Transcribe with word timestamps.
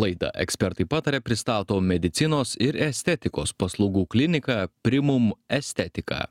laidą 0.00 0.30
ekspertai 0.34 0.86
pataria 0.88 1.20
pristato 1.24 1.80
medicinos 1.80 2.56
ir 2.60 2.76
estetikos 2.88 3.54
paslaugų 3.56 4.06
klinika 4.12 4.66
primum 4.82 5.32
estetika 5.48 6.26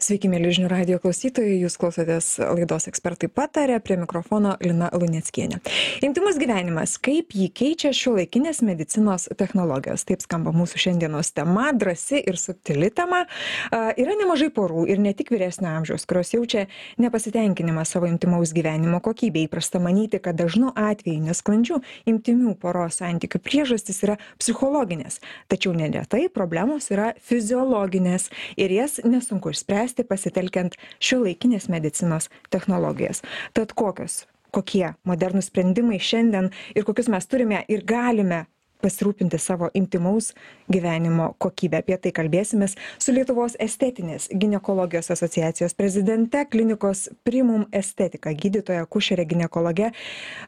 Sveiki, 0.00 0.30
mėly 0.32 0.48
žinių 0.56 0.68
radio 0.70 0.96
klausytojai, 0.96 1.58
jūs 1.60 1.74
klausotės 1.76 2.26
laidos 2.40 2.86
ekspertai 2.88 3.28
patarė, 3.28 3.74
prie 3.84 3.98
mikrofono 4.00 4.54
Lina 4.64 4.86
Lunieckienė. 4.96 5.58
Intimus 6.06 6.38
gyvenimas, 6.40 6.94
kaip 7.04 7.34
jį 7.36 7.50
keičia 7.52 7.90
šio 7.92 8.14
laikinės 8.16 8.62
medicinos 8.64 9.26
technologijos. 9.36 10.06
Taip 10.08 10.24
skamba 10.24 10.54
mūsų 10.56 10.80
šiandienos 10.80 11.34
tema, 11.36 11.66
drasi 11.76 12.16
ir 12.16 12.38
subtili 12.40 12.88
tema. 12.96 13.26
Yra 13.70 14.14
nemažai 14.22 14.48
porų 14.56 14.86
ir 14.88 15.02
ne 15.04 15.12
tik 15.18 15.34
vyresnio 15.34 15.68
amžiaus, 15.68 16.08
kurios 16.08 16.32
jaučia 16.32 16.64
nepasitenkinimą 16.96 17.84
savo 17.84 18.08
intimaus 18.08 18.54
gyvenimo 18.56 19.02
kokybė. 19.04 19.44
Įprasta 19.50 19.82
manyti, 19.84 20.22
kad 20.24 20.40
dažnu 20.40 20.72
atveju 20.80 21.26
nesklandžių 21.28 21.82
intimių 22.08 22.56
poros 22.64 23.02
santykių 23.02 23.42
priežastys 23.44 24.00
yra 24.08 24.16
psichologinės. 24.40 25.20
Tačiau 25.52 25.76
neretai 25.76 26.24
problemos 26.32 26.88
yra 26.88 27.12
fiziologinės 27.20 28.30
ir 28.56 28.78
jas 28.80 28.96
nesunku 29.04 29.52
išspręsti 29.52 29.89
spręsti 29.90 30.06
pasitelkiant 30.06 30.76
šiuolaikinės 31.00 31.68
medicinos 31.68 32.30
technologijas. 32.50 33.22
Tad 33.54 33.74
kokios, 33.74 34.26
kokie 34.54 34.94
modernūs 35.04 35.50
sprendimai 35.50 35.98
šiandien 35.98 36.50
ir 36.74 36.84
kokius 36.84 37.08
mes 37.10 37.26
turime 37.26 37.64
ir 37.68 37.84
galime 37.84 38.46
pasirūpinti 38.80 39.36
savo 39.36 39.68
intimaus 39.74 40.32
gyvenimo 40.72 41.34
kokybę. 41.38 41.82
Apie 41.82 41.98
tai 42.00 42.12
kalbėsimės 42.16 42.78
su 42.98 43.12
Lietuvos 43.12 43.58
estetinės 43.60 44.30
gynekologijos 44.32 45.10
asociacijos 45.12 45.74
prezidente, 45.76 46.46
klinikos 46.48 47.10
Primum 47.24 47.66
estetika 47.72 48.32
gydytoja 48.32 48.86
kušerė 48.88 49.26
gynekologė, 49.28 49.90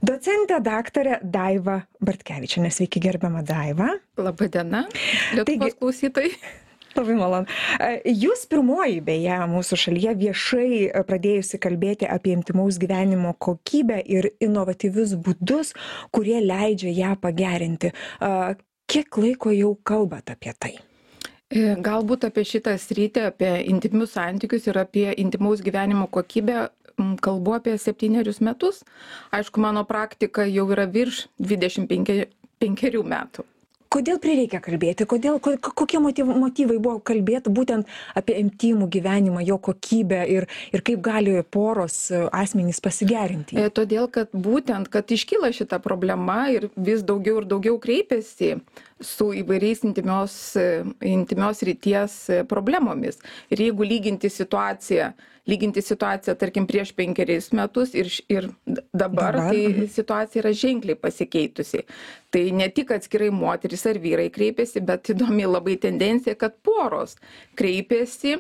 docentė 0.00 0.62
daktarė 0.64 1.20
Daiva 1.22 1.82
Bartkevičia. 2.00 2.64
Sveiki 2.72 3.02
gerbiama 3.04 3.42
Daiva. 3.44 3.90
Labadiena, 4.16 4.86
Lietuvos 5.34 5.44
Taigi, 5.50 5.76
klausytojai 5.76 6.32
labai 6.98 7.16
malonu. 7.18 7.46
Jūs 8.06 8.46
pirmoji 8.50 9.00
beje 9.04 9.38
mūsų 9.50 9.78
šalyje 9.86 10.14
viešai 10.22 10.70
pradėjusi 11.08 11.60
kalbėti 11.62 12.08
apie 12.10 12.36
intymaus 12.36 12.78
gyvenimo 12.82 13.34
kokybę 13.38 14.00
ir 14.04 14.32
inovatyvius 14.42 15.16
būdus 15.16 15.72
kurie 16.12 16.40
leidžia 16.44 16.92
ją 16.92 17.16
pagerinti. 17.20 17.92
Kiek 18.92 19.18
laiko 19.18 19.52
jau 19.54 19.76
kalbat 19.84 20.32
apie 20.34 20.52
tai? 20.58 20.72
E, 21.52 21.76
Galbūt 21.84 22.26
apie 22.28 22.44
šitą 22.48 22.74
sritį, 22.80 23.28
apie 23.30 23.52
intimius 23.70 24.16
santykius 24.16 24.68
ir 24.68 24.80
apie 24.82 25.08
intimaus 25.20 25.62
gyvenimo 25.64 26.08
kokybę 26.12 26.68
kalbu 27.24 27.56
apie 27.56 27.78
septynerius 27.80 28.42
metus. 28.44 28.82
Aišku, 29.32 29.60
mano 29.64 29.84
praktika 29.88 30.44
jau 30.48 30.68
yra 30.74 30.86
virš 30.90 31.26
25 31.40 32.28
metų 33.08 33.46
kodėl 33.92 34.20
prireikė 34.22 34.60
kalbėti? 34.64 35.06
Kodėl 35.08 35.38
ko 35.42 35.54
kokie 35.60 36.00
motyv 36.02 36.30
motyvai 36.32 36.78
buvo 36.78 37.00
kalbėt 37.04 37.50
būtent 37.52 37.88
apie 38.18 38.38
intymų 38.40 38.88
gyvenimą 38.92 39.44
jo 39.46 39.58
kokybę 39.62 40.22
ir 40.32 40.48
ir 40.72 40.84
kaip 40.86 41.02
gali 41.04 41.38
poros 41.44 41.98
asmenys 42.32 42.80
pasigerinti? 42.84 43.58
Jį 43.58 43.68
e, 43.68 43.74
todėl 43.74 44.08
kad 44.12 44.32
būtent 44.32 44.90
kad 44.92 45.12
iškyla 45.12 45.52
šita 45.56 45.80
problema 45.84 46.46
ir 46.54 46.70
vis 46.76 47.04
daugiau 47.06 47.42
ir 47.42 47.48
daugiau 47.50 47.78
kreipiasi 47.82 48.56
su 49.02 49.32
įvairiais 49.42 49.84
intymios 49.86 50.38
intymios 51.04 51.62
srities 51.62 52.16
problemomis 52.48 53.20
ir 53.50 53.66
jeigu 53.66 53.86
lyginti 53.86 54.30
situaciją 54.30 55.12
lyginti 55.46 55.82
situaciją 55.82 56.36
tarkim 56.38 56.66
prieš 56.70 56.92
penkerius 56.94 57.50
metus 57.56 57.94
ir 57.98 58.10
ir 58.30 58.48
dabar 58.94 59.38
tai 59.48 59.62
mhm. 59.68 59.88
situacija 59.90 60.42
yra 60.42 60.52
ženkliai 60.54 60.98
pasikeitusi 60.98 61.82
tai 62.30 62.44
ne 62.54 62.68
tik 62.68 62.94
atskirai 62.94 63.30
moterys 63.34 63.86
ar 63.90 63.98
vyrai 64.02 64.28
kreipiasi 64.34 64.84
bet 64.86 65.10
įdomi 65.14 65.48
labai 65.48 65.76
tendencija 65.82 66.38
kad 66.38 66.54
poros 66.62 67.16
kreipiasi 67.58 68.38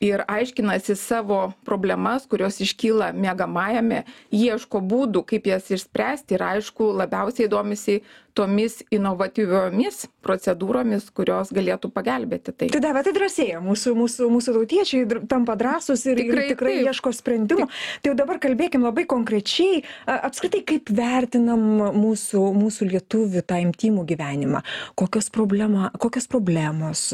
ir 0.00 0.22
aiškinasi 0.28 0.96
savo 0.96 1.52
problemas 1.64 2.26
kurios 2.26 2.60
iškyla 2.60 3.12
miegamajame 3.16 4.02
ieško 4.30 4.80
būdų 4.80 5.24
kaip 5.30 5.48
jas 5.48 5.70
išspręsti 5.72 6.36
ir 6.36 6.46
aišku 6.52 6.92
labiausiai 7.00 7.48
domisi 7.48 8.00
tomis 8.36 8.82
inovatyviomis 8.92 10.04
procedūromis 10.26 11.08
kurios 11.16 11.52
galėtų 11.54 11.88
pagelbėti 11.94 12.52
tai. 12.52 12.68
Tai 12.74 12.80
daiva 12.82 13.02
tai 13.06 13.14
drąsėja. 13.16 13.62
Mūsų 13.64 13.94
mūsų 13.96 14.28
mūsų 14.32 14.54
tautiečiai 14.58 15.20
tampa 15.30 15.56
drąsūs 15.58 16.04
ir 16.10 16.20
ir 16.24 16.40
tikrai 16.50 16.74
ieško 16.82 17.12
sprendimų 17.16 17.68
tai 18.02 18.10
jau 18.10 18.16
dabar 18.18 18.40
kalbėkim 18.42 18.84
labai 18.84 19.06
konkrečiai 19.08 19.82
apskritai 20.10 20.62
kaip 20.68 20.92
vertinam 20.92 21.62
mūsų 21.96 22.42
mūsų 22.56 22.90
lietuvių 22.92 23.44
tą 23.46 23.60
intymų 23.64 24.04
gyvenimą? 24.10 24.62
Kokios 24.98 25.30
problema 25.32 25.90
kokios 26.02 26.28
problemos 26.28 27.08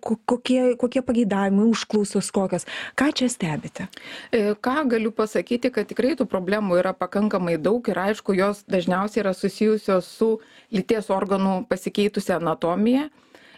kokie 0.00 0.74
kokie 0.80 1.04
pageidavimai 1.06 1.68
užklausos 2.16 2.46
kokios. 2.46 2.66
Ką 2.96 3.10
čia 3.12 3.28
stebite? 3.28 3.88
E, 4.30 4.54
ką 4.54 4.86
galiu 4.90 5.12
pasakyti 5.12 5.70
kad 5.74 5.88
tikrai 5.90 6.14
tų 6.18 6.26
problemų 6.30 6.80
yra 6.80 6.94
pakankamai 6.96 7.56
daug 7.58 7.86
ir 7.88 7.98
aišku 7.98 8.36
jos 8.36 8.64
dažniausiai 8.70 9.24
yra 9.24 9.34
susijusios 9.34 10.06
su 10.06 10.36
lyties 10.74 11.10
organų 11.10 11.66
pasikeitusia 11.68 12.38
anatomija 12.40 13.08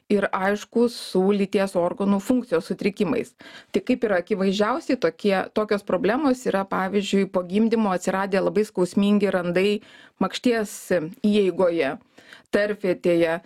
ir 0.08 0.26
aišku 0.32 0.86
su 0.92 1.22
lyties 1.36 1.74
organų 1.76 2.18
funkcijos 2.24 2.70
sutrikimais. 2.70 3.34
Tai 3.72 3.82
kaip 3.84 4.06
ir 4.08 4.14
akivaizdžiausiai 4.18 5.00
tokie 5.00 5.36
tokios 5.56 5.84
problemos 5.84 6.46
yra 6.48 6.64
pavyzdžiui 6.68 7.28
po 7.32 7.44
gimdymo 7.48 7.92
atsiradę 7.92 8.40
labai 8.40 8.64
skausmingi 8.68 9.32
randai 9.34 9.80
makšties 10.22 10.74
įeigoje 11.22 11.96
tarpvietėje 12.54 13.38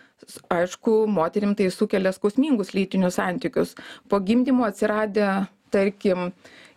aišku 0.54 0.94
moterim 1.10 1.56
tai 1.58 1.70
sukelia 1.74 2.12
skausmingus 2.14 2.72
lytinius 2.76 3.18
santykius. 3.18 3.74
Po 4.08 4.20
gimdymo 4.22 4.66
atsiradę 4.68 5.46
tarkim 5.72 6.30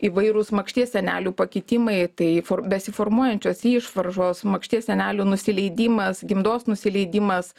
įvairūs 0.05 0.51
makšties 0.55 0.91
sienelių 0.93 1.31
pakitimai 1.37 1.97
tai 2.19 2.29
for 2.45 2.63
besiformuojančios 2.67 3.63
išvaržos 3.69 4.43
makšties 4.47 4.89
sienelių 4.89 5.25
nusileidimas 5.29 6.23
gimdos 6.27 6.67
nusileidimas 6.69 7.53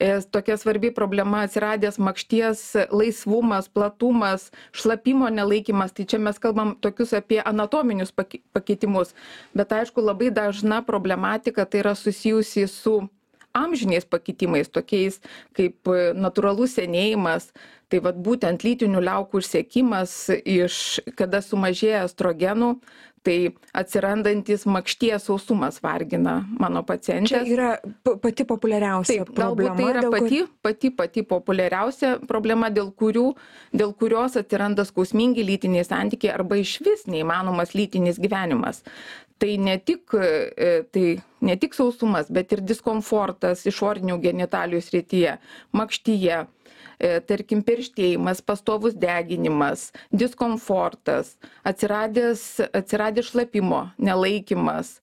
e 0.00 0.10
tokia 0.36 0.56
svarbi 0.60 0.90
problema 0.94 1.44
atsiradęs 1.44 2.00
makšties 2.00 2.64
laisvumas 2.90 3.68
platumas 3.68 4.50
šlapimo 4.72 5.28
nelaikymas. 5.30 5.92
Tai 5.94 6.06
čia 6.08 6.18
mes 6.18 6.40
kalbam 6.40 6.74
tokius 6.80 7.14
apie 7.16 7.42
anatominius 7.44 8.12
paki 8.12 8.42
pakitimus. 8.52 9.14
Bet 9.54 9.72
aišku 9.72 10.00
labai 10.00 10.32
dažna 10.34 10.82
problematika 10.82 11.64
tai 11.64 11.84
yra 11.84 11.94
susijusi 11.94 12.66
su 12.68 13.02
amžiniais 13.54 14.04
pakitimais 14.04 14.68
tokiais 14.68 15.20
kaip 15.56 15.90
natūralus 16.18 16.76
senėjimas 16.78 17.50
tai 17.92 18.00
vat 18.04 18.18
būtent 18.26 18.64
lytinių 18.66 19.02
liaukų 19.06 19.42
išsekimas 19.44 20.14
iš 20.42 20.78
kada 21.18 21.42
sumažėja 21.44 22.04
estrogenų 22.08 22.74
tai 23.24 23.38
atsirandantis 23.72 24.66
makšties 24.68 25.28
sausumas 25.28 25.80
vargina 25.82 26.36
mano 26.60 26.82
pacientes 26.84 27.32
čia 27.32 27.42
yra 27.48 27.70
pati 28.22 28.44
populiariausia 28.44 29.24
taip 29.24 29.34
galbūt 29.38 29.78
tai 29.78 29.90
yra 29.92 30.02
pati 30.12 30.40
pati 30.62 30.90
pati 30.98 31.24
populiariausia 31.28 32.18
problema 32.28 32.70
dėl 32.74 32.92
kurių 32.92 33.26
dėl 33.72 33.94
kurios 33.98 34.36
atsiranda 34.40 34.84
skausmingi 34.88 35.44
lytiniai 35.46 35.86
santykiai 35.88 36.34
arba 36.34 36.58
išvis 36.60 37.06
neįmanomas 37.10 37.74
lytinis 37.74 38.20
gyvenimas. 38.22 38.82
Tai 39.40 39.56
ne 39.58 39.74
tik 39.82 40.14
e, 40.14 40.84
tai 40.94 41.06
ne 41.44 41.56
tik 41.60 41.74
sausumas 41.74 42.30
bet 42.32 42.52
ir 42.54 42.62
diskomfortas 42.64 43.64
išorinių 43.66 44.20
genitalijų 44.22 44.84
srityje 44.84 45.38
makštyje 45.74 46.44
tarkim 47.28 47.62
perštėjimas 47.66 48.42
pastovus 48.46 48.94
deginimas 48.94 49.88
diskomfortas 50.12 51.34
atsiradęs 51.66 52.44
atsiradę 52.72 53.22
šlapimo 53.22 53.88
nelaikymas. 53.98 54.98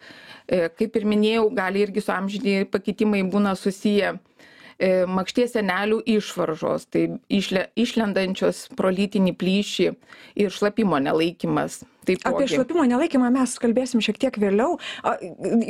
E, 0.47 0.67
kaip 0.75 0.97
ir 0.99 1.07
minėjau 1.07 1.49
gali 1.55 1.85
irgi 1.85 2.03
su 2.03 2.13
amžiniai 2.15 2.67
pakitimai 2.69 3.21
būna 3.31 3.53
susiję 3.59 4.13
e, 4.13 5.05
makšties 5.07 5.55
sienelių 5.55 6.01
išvaržos 6.17 6.87
tai 6.91 7.07
išle 7.29 7.67
išlendančios 7.79 8.67
pro 8.77 8.91
lytinį 8.91 9.35
plyšį 9.39 9.91
ir 10.43 10.55
šlapimo 10.55 10.99
nelaikymas 12.07 12.33
Apie 12.33 12.47
šlapimo 12.49 12.85
nelaikymą 12.89 13.29
mes 13.33 13.53
kalbėsim 13.61 14.01
šiek 14.03 14.17
tiek 14.21 14.37
vėliau. 14.41 14.77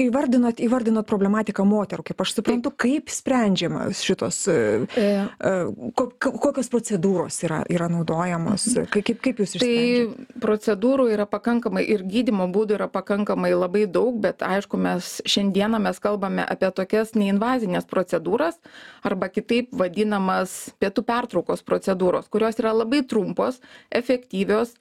Įvardinot, 0.06 0.62
įvardinot 0.63 1.07
problematiką 1.10 1.66
moterų, 1.68 2.06
kaip 2.07 2.24
aš 2.24 2.36
suprantu, 2.38 2.72
kaip 2.72 3.12
sprendžiamas 3.12 4.04
šitos, 4.06 4.39
e, 4.48 4.56
e, 4.95 5.51
kokios 5.92 6.72
procedūros 6.72 7.42
yra, 7.48 7.62
yra 7.72 7.89
naudojamos, 7.92 8.68
mhm. 8.72 8.89
kaip, 8.94 9.22
kaip 9.24 9.44
jūs 9.44 9.57
išsprendžiate? 9.57 10.30
Tai 10.31 10.39
procedūrų 10.45 11.10
yra 11.16 11.28
pakankamai 11.30 11.83
ir 11.83 12.06
gydimo 12.07 12.48
būdų 12.51 12.80
yra 12.80 12.88
pakankamai 12.92 13.51
labai 13.56 13.86
daug, 13.92 14.16
bet 14.24 14.45
aišku, 14.45 14.80
mes 14.81 15.19
šiandieną 15.28 15.81
mes 15.83 16.00
kalbame 16.01 16.45
apie 16.48 16.72
tokias 16.75 17.16
neinvazinės 17.18 17.88
procedūras 17.92 18.60
arba 19.04 19.31
kitaip 19.33 19.72
vadinamas 19.75 20.72
pietų 20.81 21.04
pertraukos 21.07 21.66
procedūros, 21.68 22.30
kurios 22.31 22.60
yra 22.62 22.74
labai 22.75 23.04
trumpos, 23.07 23.60
efektyvios 23.92 24.78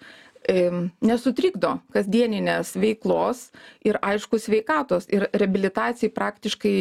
nesutrikdo 1.04 1.76
kasdieninės 1.92 2.74
veiklos 2.80 3.50
ir 3.84 3.98
aišku 4.02 4.40
sveikatos. 4.40 5.06
Ir 5.12 5.28
reabilitacijai 5.32 6.12
praktiškai 6.14 6.76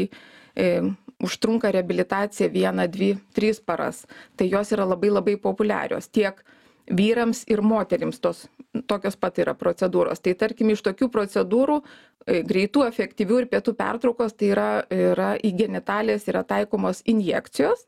užtrunka 1.19 1.71
reabilitacija 1.71 2.50
vieną 2.50 2.88
dvi 2.88 3.17
tris 3.35 3.59
paras. 3.59 4.06
Tai 4.35 4.47
jos 4.50 4.71
yra 4.71 4.88
labai 4.88 5.11
labai 5.11 5.35
populiarios. 5.38 6.07
Tiek 6.07 6.39
vyrams 6.89 7.44
ir 7.47 7.62
moterims 7.62 8.19
tos 8.19 8.47
tokios 8.88 9.18
pat 9.18 9.39
yra 9.41 9.56
procedūros. 9.57 10.21
Tai 10.21 10.36
tarkim 10.38 10.69
iš 10.74 10.83
tokių 10.86 11.09
procedūrų 11.13 11.80
e, 11.81 12.41
greitų 12.45 12.83
efektyvių 12.86 13.39
ir 13.41 13.47
pietų 13.51 13.74
pertraukos 13.80 14.36
tai 14.38 14.51
yra 14.53 14.68
yra 14.94 15.31
į 15.41 15.51
genitalijas 15.63 16.27
yra 16.30 16.44
taikomos 16.47 17.01
injekcijos. 17.09 17.86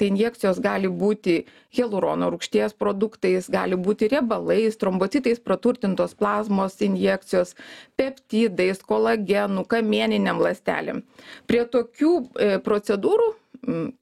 Tai 0.00 0.08
injekcijos 0.08 0.62
gali 0.64 0.88
būti 0.88 1.42
hialurono 1.76 2.30
rūgšties 2.32 2.76
produktais 2.80 3.50
gali 3.52 3.76
būti 3.76 4.08
riebalais 4.12 4.80
trombocitais 4.80 5.40
praturtintos 5.40 6.16
plazmos 6.16 6.80
injekcijos 6.84 7.54
peptidais 8.00 8.80
kolagenu 8.88 9.66
kamieninėm 9.68 10.40
ląstelėm. 10.42 11.04
Prie 11.46 11.64
tokių 11.76 12.16
e, 12.18 12.52
procedūrų 12.64 13.32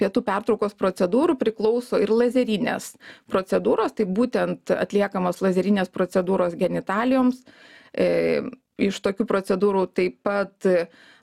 pietų 0.01 0.23
pertraukos 0.25 0.77
procedūrų 0.79 1.37
priklauso 1.41 2.01
ir 2.01 2.13
lazerinės 2.15 2.95
procedūros 3.31 3.97
tai 3.99 4.07
būtent 4.09 4.73
atliekamos 4.73 5.43
lazerinės 5.45 5.93
procedūros 5.93 6.57
genitalijoms. 6.61 7.43
E, 7.93 8.41
iš 8.81 9.01
tokių 9.05 9.27
procedūrų 9.29 9.85
taip 9.93 10.21
pat 10.25 10.69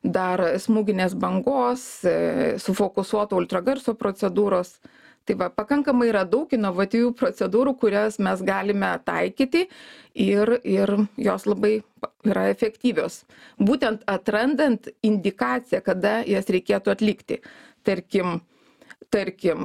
dar 0.03 0.44
smūginės 0.62 1.18
bangos 1.18 1.88
e, 2.06 2.56
sufokusuoto 2.62 3.39
ultragarso 3.39 3.97
procedūros. 3.97 4.77
Tai 5.27 5.35
va 5.35 5.50
pakankamai 5.51 6.07
yra 6.07 6.21
daug 6.23 6.53
inovatyvių 6.56 7.09
procedūrų 7.19 7.73
kurias 7.81 8.15
mes 8.23 8.39
galime 8.47 8.94
taikyti 9.03 9.65
ir 10.23 10.53
ir 10.63 10.94
jos 11.19 11.44
labai 11.50 11.81
yra 12.23 12.45
efektyvios. 12.53 13.25
Būtent 13.59 14.06
atrandant 14.07 14.88
indikaciją 15.03 15.81
kada 15.83 16.21
jas 16.23 16.47
reikėtų 16.53 16.94
atlikti 16.94 17.41
tarkim 17.88 18.39
tarkim 19.13 19.62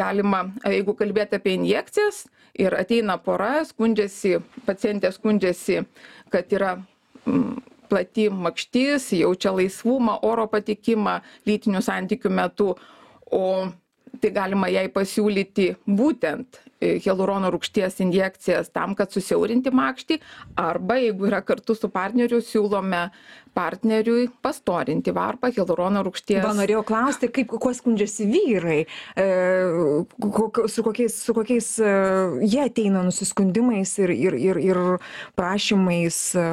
galima 0.00 0.42
jeigu 0.68 0.92
kalbėt 0.98 1.32
apie 1.38 1.54
injekcijas 1.56 2.24
ir 2.60 2.76
ateina 2.76 3.16
pora 3.24 3.52
skundžiasi 3.68 4.34
pacientė 4.68 5.12
skundžiasi 5.16 5.78
kad 6.34 6.52
yra 6.58 6.74
plati 7.90 8.28
makštis 8.46 9.08
jaučia 9.18 9.54
laisvumą 9.56 10.18
oro 10.28 10.44
patekimą 10.52 11.16
lytinių 11.48 11.80
santykių 11.88 12.32
metu 12.40 12.68
o 13.40 13.44
tai 14.20 14.32
galima 14.36 14.68
jai 14.72 14.86
pasiūlyti 14.92 15.70
būtent 16.00 16.60
hialurono 16.80 17.50
rūgšties 17.52 18.00
injekcijas 18.04 18.72
tam 18.72 18.94
kad 18.98 19.12
susiaurinti 19.12 19.72
makštį 19.74 20.20
arba 20.60 20.96
jeigu 21.00 21.28
yra 21.28 21.42
kartu 21.44 21.76
su 21.76 21.90
partneriu 21.92 22.40
siūlome 22.44 23.08
partneriui 23.54 24.28
pastorinti 24.44 25.12
varpą 25.14 25.50
hialurono 25.50 26.04
rūgšties. 26.06 26.42
Va 26.44 26.52
norėjau 26.54 26.84
klausti 26.86 27.30
kaip 27.34 27.50
kuo 27.50 27.72
skundžiasi 27.74 28.26
vyrai 28.30 28.78
e, 29.18 29.26
kok, 30.22 30.62
su 30.70 30.84
kokiais 30.86 31.16
su 31.24 31.34
kokiais 31.36 31.70
e, 31.82 31.94
jie 32.44 32.62
ateina 32.64 33.02
nusiskundimais 33.06 33.96
ir 34.02 34.14
ir 34.14 34.38
ir 34.38 34.60
ir 34.62 34.80
prašymais 35.38 36.20
e, 36.38 36.46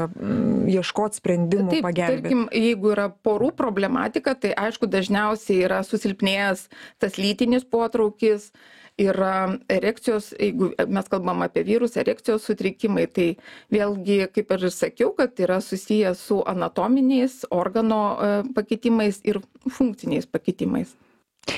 ieškot 0.74 1.20
sprendimų 1.22 1.76
Taip, 1.76 1.86
pagelbėt? 1.86 2.26
tarkim, 2.26 2.48
jeigu 2.52 2.96
yra 2.96 3.10
porų 3.12 3.52
problematika, 3.58 4.34
tai 4.34 4.56
aišku 4.58 4.90
dažniausiai 4.90 5.62
yra 5.68 5.84
susilpnėjęs 5.86 6.68
tas 7.02 7.22
lytinis 7.22 7.68
potraukis, 7.68 8.50
yra 8.98 9.58
erekcijos, 9.70 10.32
jeigu 10.40 10.72
mes 10.90 11.10
kalbam 11.12 11.44
apie 11.46 11.64
vyrus, 11.68 11.98
erekcijos 12.02 12.46
sutrikimai, 12.50 13.06
tai 13.14 13.28
vėlgi, 13.74 14.20
kaip 14.34 14.54
ir 14.58 14.70
sakiau, 14.74 15.12
kad 15.18 15.38
yra 15.44 15.60
susiję 15.62 16.16
su 16.18 16.42
anatominiais 16.50 17.44
organo 17.52 18.02
e, 18.18 18.32
pakitimais 18.58 19.22
ir 19.24 19.42
funkciniais 19.70 20.26
pakitimais. 20.26 20.96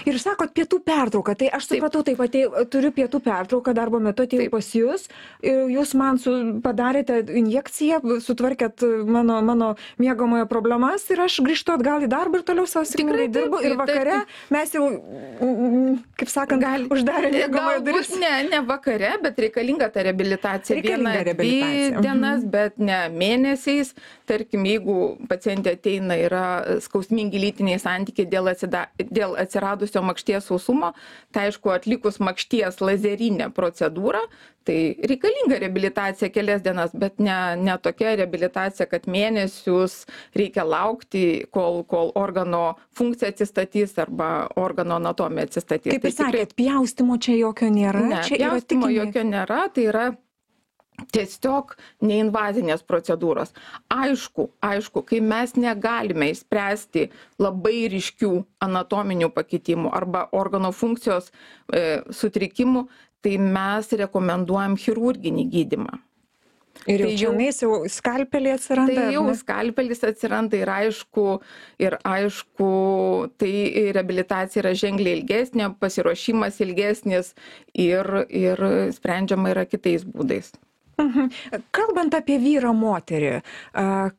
Ir 0.10 0.20
sakot, 0.22 0.54
pietų 0.56 0.80
pertrauka, 0.86 1.36
tai 1.40 1.50
aš 1.54 1.70
supratau, 1.72 2.04
taip, 2.06 2.20
atėjau, 2.24 2.66
turiu 2.72 2.92
pietų 2.96 3.22
pertrauką, 3.26 3.74
darbo 3.78 4.00
metu 4.04 4.26
atėjau 4.26 4.50
pas 4.54 4.70
jūs, 4.76 5.08
ir 5.46 5.72
jūs 5.74 5.94
man 6.00 6.20
su, 6.22 6.34
padarėte 6.64 7.20
injekciją, 7.42 8.02
sutvarkėt 8.24 8.84
mano, 9.10 9.40
mano 9.46 9.72
mėgamojo 10.02 10.48
problemas 10.52 11.06
ir 11.12 11.24
aš 11.26 11.40
grįžtu 11.46 11.76
atgal 11.76 12.06
į 12.06 12.12
darbą 12.12 12.42
ir 12.42 12.46
toliau 12.48 12.68
savo 12.70 12.88
sėkmingai 12.90 13.28
dirbu 13.34 13.62
ir 13.66 13.76
vakare 13.80 14.22
mes 14.54 14.74
jau, 14.76 14.86
mm, 14.90 16.00
kaip 16.20 16.32
sakant, 16.32 16.64
Gali- 16.64 16.90
uždarė 16.94 17.32
mėgamojo 17.34 17.80
Galbūt 17.80 17.88
duris. 17.88 18.14
ne, 18.20 18.34
ne 18.50 18.62
vakare, 18.66 19.12
bet 19.24 19.40
reikalinga 19.40 19.90
ta 19.94 20.04
reabilitacija. 20.06 20.80
Reabilitacija, 20.80 21.34
dvi 21.40 21.92
mhm. 21.92 22.02
dienas, 22.04 22.46
bet 22.46 22.78
ne 22.78 23.00
mėnesiais. 23.14 23.94
Tarkim, 24.30 24.66
jeigu 24.68 24.98
pacientė 25.30 25.74
ateina, 25.78 26.18
yra 26.20 26.44
skausmingi 26.84 27.42
lytiniai 27.42 27.80
santykiai 27.82 28.30
dėl, 28.30 28.52
atsida, 28.52 28.88
dėl 29.00 29.36
atsiradusio 29.80 30.02
makšties 30.04 30.46
sausumo, 30.50 30.94
tai 31.32 31.48
aišku, 31.50 31.72
atlikus 31.72 32.20
makšties 32.20 32.80
lazerinę 32.82 33.50
procedūrą, 33.56 34.20
tai 34.68 34.96
reikalinga 35.08 35.60
reabilitacija 35.60 36.30
kelias 36.30 36.62
dienas, 36.62 36.92
bet 36.94 37.20
ne, 37.20 37.56
ne 37.58 37.78
tokia 37.82 38.16
reabilitacija, 38.20 38.86
kad 38.92 39.08
mėnesius 39.08 40.06
reikia 40.36 40.64
laukti, 40.68 41.46
kol, 41.52 41.84
kol 41.90 42.12
organo 42.16 42.76
funkcija 42.98 43.32
atsistatys 43.34 43.96
arba 44.00 44.48
organo 44.60 44.96
anatomija 45.00 45.48
atsistatys. 45.50 45.92
Kaip 45.94 46.04
ir 46.06 46.10
Tai 46.10 46.12
tikrai- 46.12 46.32
sakėt, 46.34 46.56
pjaustimo 46.60 47.18
čia 47.20 47.38
jokio 47.40 47.70
nėra. 47.70 48.02
Ne, 48.10 48.22
injek- 48.22 48.92
jokio 48.94 49.24
nėra, 49.24 49.70
tai 49.74 49.84
yra 49.90 50.10
tiesiog 51.14 51.76
neinvazinės 52.06 52.84
procedūros. 52.88 53.54
Aišku, 53.94 54.50
aišku, 54.66 55.04
kai 55.08 55.22
mes 55.24 55.56
negalime 55.60 56.32
išspręsti 56.34 57.10
labai 57.42 57.88
ryškių 57.94 58.34
anatominių 58.66 59.32
pakitimų 59.36 59.94
arba 59.96 60.28
organo 60.32 60.72
funkcijos 60.76 61.32
e, 61.32 62.02
sutrikimų, 62.12 62.88
tai 63.24 63.38
mes 63.42 63.92
rekomenduojam 64.00 64.78
chirurginį 64.80 65.50
gydimą. 65.56 66.00
Ir 66.88 67.02
tai 67.04 67.10
jau- 67.12 67.20
čionais 67.20 67.58
jau 67.60 67.72
skalpeliai 67.92 68.56
atsiranda. 68.56 68.96
Tai 68.96 69.12
jau 69.14 69.26
skalpelis 69.36 70.04
atsiranda 70.08 70.56
ir 70.56 70.70
aišku, 70.72 71.26
ir 71.80 71.98
aišku, 72.08 72.70
tai 73.38 73.92
reabilitacija 73.98 74.64
yra 74.64 74.72
ženkliai 74.74 75.20
ilgesnė, 75.20 75.74
pasiruošimas 75.80 76.62
ilgesnis 76.64 77.34
ir, 77.74 78.08
ir 78.30 78.64
sprendžiama 78.96 79.52
yra 79.52 79.66
kitais 79.68 80.08
būdais. 80.08 80.54
Mhm. 81.00 81.30
Kalbant 81.76 82.16
apie 82.18 82.40
vyrą 82.42 82.74
moterį, 82.76 83.40
a, 83.74 84.10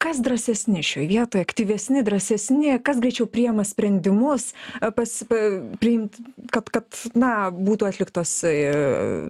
kas 0.00 0.20
drąsesni 0.24 0.80
šioje 0.82 1.08
vietoje, 1.10 1.44
aktyvesni, 1.44 2.00
drąsesni, 2.06 2.78
kas 2.84 3.02
greičiau 3.04 3.26
priema 3.28 3.66
sprendimus, 3.68 4.54
pas, 4.96 5.12
pa, 5.28 5.40
priimt, 5.82 6.16
kad, 6.54 6.70
kad 6.72 7.02
na, 7.12 7.50
būtų 7.52 7.90
atliktos 7.90 8.32
e, 8.48 8.54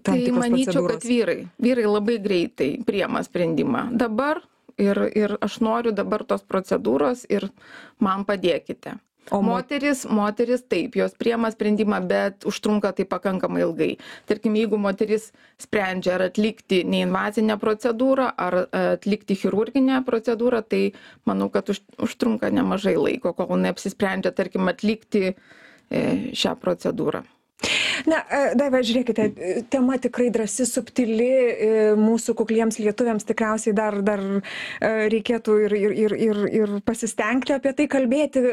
tam 0.06 0.14
Tai 0.14 0.20
tikros 0.22 0.44
manyčiau, 0.44 0.84
procedūros. 0.86 1.02
kad 1.02 1.08
vyrai, 1.10 1.38
vyrai 1.58 1.88
labai 1.90 2.18
greitai 2.22 2.70
priema 2.86 3.24
sprendimą. 3.26 3.88
Dabar 3.98 4.44
ir, 4.78 5.02
ir 5.18 5.36
aš 5.42 5.58
noriu 5.64 5.92
dabar 5.96 6.22
tos 6.24 6.46
procedūros 6.46 7.26
ir 7.28 7.50
man 7.98 8.22
padėkite. 8.28 9.00
O 9.28 9.42
mo- 9.42 9.52
moteris, 9.52 10.04
moteris 10.08 10.62
taip, 10.68 10.96
jos 10.96 11.14
priema 11.14 11.50
sprendimą, 11.52 12.00
bet 12.08 12.46
užtrunka 12.48 12.92
tai 12.96 13.04
pakankamai 13.06 13.62
ilgai. 13.62 13.90
Tarkim, 14.26 14.56
jeigu 14.58 14.78
moteris 14.80 15.28
sprendžia 15.60 16.16
ar 16.16 16.24
atlikti 16.30 16.82
neinvazinę 16.88 17.58
procedūrą, 17.60 18.30
ar 18.36 18.56
e, 18.62 18.84
atlikti 18.96 19.36
chirurginę 19.38 20.00
procedūrą, 20.06 20.62
tai 20.66 20.82
manau, 21.28 21.50
kad 21.52 21.68
už, 21.70 21.82
užtrunka 22.00 22.50
nemažai 22.50 22.96
laiko, 22.98 23.34
kol 23.36 23.60
neapsisprendžia, 23.60 24.32
tarkim, 24.34 24.66
atlikti 24.72 25.28
e, 25.30 25.36
šią 26.34 26.56
procedūrą. 26.64 27.22
Na, 28.08 28.24
e, 28.24 28.42
Daiva, 28.56 28.80
žiūrėkite, 28.82 29.28
tema 29.70 30.00
tikrai 30.00 30.30
drąsi, 30.32 30.64
subtili, 30.66 31.30
mūsų 32.00 32.34
kukliems 32.40 32.80
lietuviams 32.80 33.28
tikriausiai 33.28 33.76
dar, 33.76 34.00
dar 34.02 34.24
reikėtų 34.80 35.58
ir, 35.68 35.78
ir, 35.84 35.96
ir, 36.08 36.18
ir, 36.30 36.44
ir 36.64 36.76
pasistengti 36.82 37.54
apie 37.54 37.76
tai 37.76 37.90
kalbėti. 37.92 38.46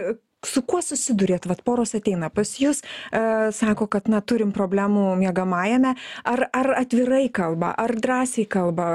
Su 0.46 0.62
kuo 0.62 0.84
susidurėt, 0.86 1.48
vat 1.50 1.63
poros 1.65 1.96
ateina 1.98 2.27
pas 2.29 2.51
jūs, 2.62 2.84
e, 3.10 3.22
sako, 3.58 3.88
kad 3.89 4.06
na, 4.06 4.20
turim 4.22 4.51
problemų 4.53 5.15
miegamajame, 5.17 5.96
ar, 6.29 6.44
ar 6.53 6.70
atvirai 6.77 7.24
kalba, 7.34 7.72
ar 7.74 7.96
drąsiai 7.98 8.46
kalba 8.46 8.86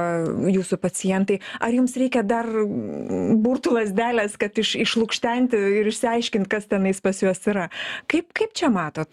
jūsų 0.47 0.79
pacientai, 0.79 1.41
ar 1.59 1.75
jums 1.75 1.97
reikia 1.99 2.23
dar 2.23 2.47
burtų 2.47 3.75
lasdelės, 3.75 4.37
kad 4.39 4.55
iš, 4.63 4.77
išlūkštenti 4.85 5.59
ir 5.81 5.91
išsiaiškinti, 5.91 6.51
kas 6.53 6.71
tenais 6.71 7.03
pas 7.03 7.19
juos 7.25 7.43
yra. 7.51 7.67
Kaip, 8.07 8.31
kaip 8.39 8.55
čia 8.55 8.71
matot? 8.71 9.11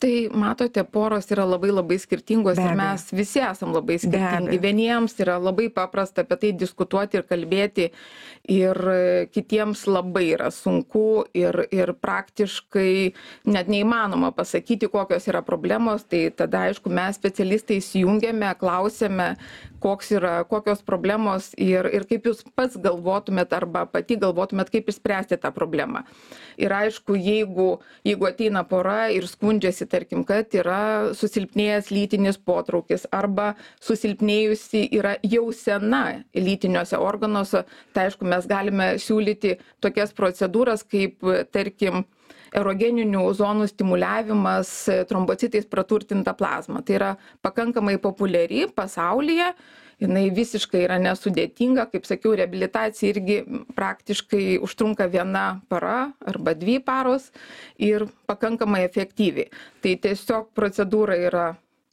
Tai 0.00 0.14
matote, 0.32 0.80
poros 0.88 1.28
yra 1.28 1.44
labai 1.44 1.74
labai 1.74 2.00
skirtingos 2.00 2.56
ir 2.56 2.72
mes 2.78 3.04
visi 3.12 3.44
esam 3.44 3.76
labai 3.76 3.98
skirtingi. 4.00 4.62
Vieniems 4.64 5.20
yra 5.20 5.36
labai 5.36 5.68
paprasta 5.68 6.24
apie 6.24 6.40
tai 6.40 6.54
diskutuoti 6.56 7.20
ir 7.20 7.28
kalbėti 7.28 7.90
ir 8.48 8.82
kitiems 9.36 9.84
labai 9.92 10.30
yra 10.32 10.48
sunku 10.54 11.26
ir, 11.36 11.65
ir 11.74 11.92
praktiškai 12.02 13.12
net 13.52 13.70
neįmanoma 13.72 14.32
pasakyti, 14.36 14.90
kokios 14.92 15.28
yra 15.30 15.42
problemos. 15.46 16.04
Tai 16.10 16.22
tada, 16.36 16.66
aišku, 16.70 16.92
mes 16.92 17.18
specialistai 17.18 17.80
įsijungiame, 17.82 18.52
klausėme, 18.60 19.32
koks 19.86 20.10
yra 20.18 20.34
kokios 20.50 20.82
problemos 20.82 21.52
ir 21.62 21.86
ir 21.94 22.06
kaip 22.10 22.26
jūs 22.26 22.42
pats 22.58 22.78
galvotumėt 22.82 23.54
arba 23.54 23.84
pati 23.90 24.18
galvotumėt 24.18 24.72
kaip 24.74 24.90
išspręsti 24.90 25.38
tą 25.42 25.52
problemą. 25.54 26.02
Ir 26.58 26.74
aišku 26.74 27.14
jeigu 27.14 27.68
jeigu 28.06 28.28
ateina 28.30 28.64
pora 28.66 28.98
ir 29.14 29.28
skundžiasi 29.30 29.86
tarkim 29.92 30.24
kad 30.26 30.54
yra 30.58 30.80
susilpnėjęs 31.18 31.92
lytinis 31.94 32.40
potraukis 32.50 33.06
arba 33.14 33.52
susilpnėjusi 33.86 34.86
yra 34.98 35.16
jausena 35.22 36.02
lytiniuose 36.34 36.98
organuose 36.98 37.62
tai 37.94 38.08
aišku 38.10 38.26
mes 38.26 38.50
galime 38.50 38.92
siūlyti 39.02 39.56
tokias 39.84 40.14
procedūras 40.16 40.82
kaip 40.82 41.22
tarkim 41.54 42.04
erogeninių 42.54 43.24
zonų 43.38 43.70
stimuliavimas 43.72 44.70
trombocitais 45.10 45.66
praturtinta 45.70 46.36
plazma. 46.36 46.84
Tai 46.86 47.00
yra 47.00 47.10
pakankamai 47.42 47.96
populiari 48.02 48.66
pasaulyje 48.74 49.52
jinai 50.02 50.26
visiškai 50.34 50.82
yra 50.84 50.98
nesudėtinga. 51.02 51.88
Kaip 51.92 52.08
sakiau 52.08 52.34
reabilitacija 52.38 53.14
irgi 53.14 53.38
praktiškai 53.76 54.58
užtrunka 54.64 55.08
viena 55.12 55.62
para 55.72 56.12
arba 56.26 56.56
dvi 56.58 56.78
paros 56.84 57.30
ir 57.78 58.06
pakankamai 58.28 58.84
efektyviai 58.86 59.50
tai 59.82 59.96
tiesiog 60.02 60.50
procedūra 60.56 61.16
yra 61.28 61.46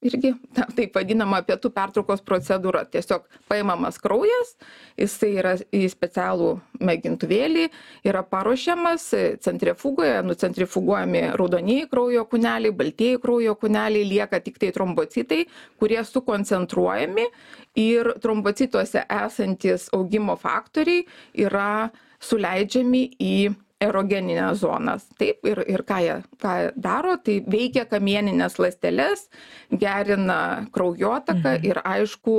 irgi 0.03 0.33
ta 0.55 0.67
taip 0.75 0.95
vadinama 0.97 1.41
pietų 1.47 1.71
pertraukos 1.73 2.23
procedūra. 2.25 2.83
Tiesiog 2.91 3.25
paimamas 3.49 3.99
kraujas 4.01 4.53
jisai 4.99 5.31
yra 5.39 5.55
į 5.73 5.85
specialų 5.91 6.51
mėgintuvėlį 6.83 7.67
yra 8.07 8.23
paruošiamas 8.27 9.07
centrifugoje 9.45 10.21
nucentrifuguojami 10.27 11.25
raudonieji 11.39 11.89
kraujo 11.91 12.25
kūneliai 12.29 12.75
baltieji 12.75 13.21
kraujo 13.23 13.55
kūneliai 13.59 14.05
lieka 14.09 14.41
tiktai 14.43 14.71
trombocitai 14.75 15.43
kurie 15.81 16.01
sukoncentruojami 16.07 17.27
ir 17.79 18.13
trombocituose 18.23 19.05
esantys 19.09 19.89
augimo 19.95 20.37
faktoriai 20.39 21.05
yra 21.47 21.89
suleidžiami 22.23 23.03
į 23.19 23.35
erogenines 23.87 24.59
zonas 24.63 25.05
taip 25.19 25.45
ir 25.51 25.61
ir 25.75 25.83
ką 25.89 25.99
jie 26.05 26.15
ką 26.43 26.53
daro 26.87 27.15
tai 27.25 27.39
veikia 27.55 27.85
kamienines 27.93 28.59
ląsteles 28.63 29.25
gerina 29.85 30.39
kraujotaką 30.75 31.55
ir 31.69 31.81
aišku 31.95 32.37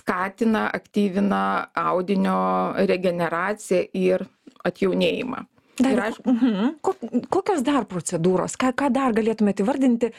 skatina 0.00 0.66
aktyvina 0.80 1.42
audinio 1.86 2.38
regeneraciją 2.92 3.86
ir 4.06 4.26
atjaunėjimą 4.70 5.46
ir 5.82 5.98
Daiva, 5.98 6.08
aišku 6.10 6.32
mhm. 6.32 6.70
Ko, 6.84 6.94
kokios 7.32 7.64
dar 7.66 7.86
procedūros, 7.90 8.56
ką, 8.60 8.72
ką 8.78 8.90
dar 8.94 9.16
galėtumėte 9.16 9.64
įvardinti 9.64 10.12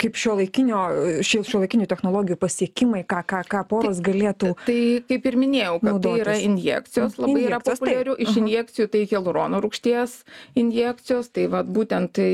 kaip 0.00 0.18
šio 0.18 0.36
laikinio, 0.40 0.80
šio 1.26 1.62
laikinių 1.62 1.88
technologijų 1.90 2.38
pasiekimai, 2.42 3.04
ką, 3.08 3.22
ką, 3.28 3.42
ką 3.50 3.62
poros 3.70 4.02
galėtų. 4.04 4.54
tai 4.66 4.80
kaip 5.08 5.30
ir 5.30 5.38
minėjau 5.40 5.78
kad 5.82 6.02
tai 6.02 6.14
yra 6.18 6.36
Naudotis. 6.36 6.46
injekcijos 6.50 7.18
labai 7.22 7.38
yra 7.46 7.58
Injekcijos, 7.58 7.64
taip. 7.64 7.86
populiarių 7.86 8.18
iš 8.18 8.30
Aha. 8.32 8.42
injekcijų 8.42 8.90
tai 8.92 9.06
hialurono 9.12 9.62
rūgšties 9.64 10.18
injekcijos 10.62 11.32
tai 11.32 11.48
vat 11.52 11.72
būtent 11.72 12.14
tai 12.18 12.30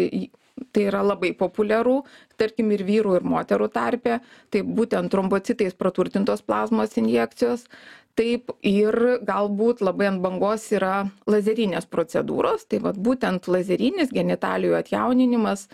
tai 0.73 0.89
yra 0.89 1.05
labai 1.07 1.33
populiaru 1.39 2.01
tarkim 2.41 2.73
ir 2.75 2.83
vyrų 2.87 3.19
ir 3.19 3.27
moterų 3.27 3.69
tarpe 3.75 4.19
tai 4.53 4.63
būtent 4.67 5.11
trombocitais 5.13 5.77
praturtintos 5.79 6.43
plazmos 6.43 6.97
injekcijos 7.01 7.67
taip 8.19 8.51
ir 8.67 8.97
galbūt 9.27 9.83
labai 9.85 10.09
ant 10.11 10.23
bangos 10.25 10.65
yra 10.75 11.07
lazerinės 11.31 11.87
procedūros. 11.91 12.67
Tai 12.69 12.81
vat 12.89 12.99
būtent 12.99 13.47
lazerinis 13.51 14.11
genitalijų 14.15 14.75
atjauninimas 14.79 15.69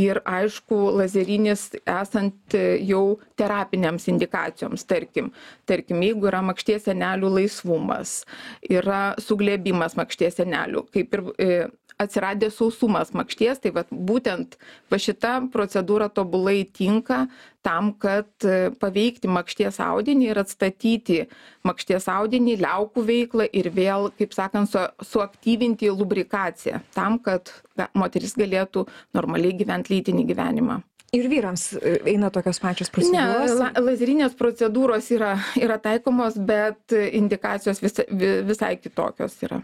ir 0.00 0.20
aišku 0.26 0.80
lazerinis 0.98 1.68
esant 1.86 2.56
jau 2.82 3.04
terapinėms 3.38 4.08
indikacijoms 4.10 4.86
tarkim. 4.90 5.30
Tarkim 5.70 6.02
jeigu 6.04 6.30
yra 6.30 6.42
makšties 6.44 6.88
sienelių 6.88 7.30
laisvumas 7.38 8.24
yra 8.68 9.14
suglėbimas 9.22 9.96
makšties 9.98 10.40
sienelių 10.40 10.86
kaip 10.94 11.14
ir 11.14 11.24
e, 11.38 11.50
atsiradęs 11.98 12.56
sausumas 12.58 13.12
makšties 13.14 13.60
tai 13.62 13.72
vat 13.74 13.90
būtent 13.90 14.56
va 14.90 14.98
šita 15.00 15.34
procedūra 15.54 16.08
tobulai 16.12 16.64
tinka 16.66 17.24
tam 17.64 17.92
kad 18.00 18.28
e, 18.44 18.70
paveikti 18.80 19.30
makšties 19.30 19.78
audinį 19.82 20.30
ir 20.30 20.40
atstatyti 20.42 21.20
makšties 21.66 22.08
audinį 22.10 22.58
liaukų 22.64 23.04
veiklą 23.10 23.46
ir 23.52 23.70
vėl 23.74 24.10
kaip 24.18 24.34
sakant 24.36 24.72
su 24.72 24.82
suaktyvinti 25.12 25.92
lubrikaciją 25.92 26.82
tam 26.96 27.20
kad 27.22 27.52
moteris 27.94 28.34
galėtų 28.38 28.86
normaliai 29.14 29.54
gyvent 29.56 29.90
lytinį 29.90 30.26
gyvenimą. 30.32 30.82
Ir 31.14 31.28
vyrams 31.30 31.68
e, 31.78 31.98
eina 32.10 32.30
tokios 32.34 32.58
pačios 32.58 32.90
ne 32.90 32.96
procedūros. 32.98 33.58
la 33.60 33.84
lazerinės 33.86 34.34
procedūros 34.38 35.12
yra 35.14 35.36
yra 35.62 35.78
taikomos 35.78 36.40
bet 36.42 36.94
indikacijos 36.94 37.82
visa 37.84 38.06
vi 38.10 38.40
visai 38.42 38.74
kitokios 38.82 39.38
yra. 39.46 39.62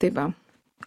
Tai 0.00 0.10
va 0.16 0.30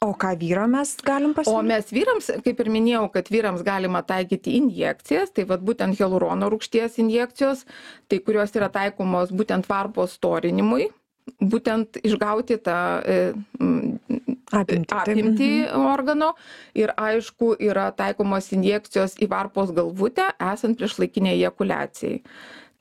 O 0.01 0.11
ką 0.17 0.33
vyram 0.39 0.73
mes 0.75 0.95
galim 1.05 1.31
o 1.31 1.37
pasiūlyti? 1.37 1.67
mes 1.69 1.91
vyrams 1.95 2.31
kaip 2.45 2.59
ir 2.59 2.69
minėjau 2.73 3.05
kad 3.13 3.29
vyrams 3.31 3.63
galima 3.65 4.01
taikyti 4.03 4.57
injekcijas 4.59 5.31
tai 5.35 5.45
vat 5.49 5.63
būtent 5.65 5.97
hialurono 5.99 6.49
rūgšties 6.51 6.99
injekcijos 7.03 7.65
tai 8.09 8.19
kurios 8.19 8.55
yra 8.55 8.69
taikomos 8.69 9.31
būtent 9.31 9.69
varpos 9.69 10.17
storinimui 10.19 10.89
būtent 11.41 11.97
išgauti 12.05 12.59
tą 12.61 12.77
e, 13.01 13.33
taip. 14.51 14.91
apimtį 14.93 15.49
Mhm. 15.71 15.85
organo 15.89 16.33
ir 16.77 16.93
aišku 16.97 17.55
yra 17.59 17.91
taikomos 17.97 18.51
injekcijos 18.53 19.17
į 19.17 19.29
varpos 19.31 19.73
galvutę 19.73 20.27
esant 20.51 20.77
priešlaikinei 20.77 21.39
ejakuliacijai 21.39 22.21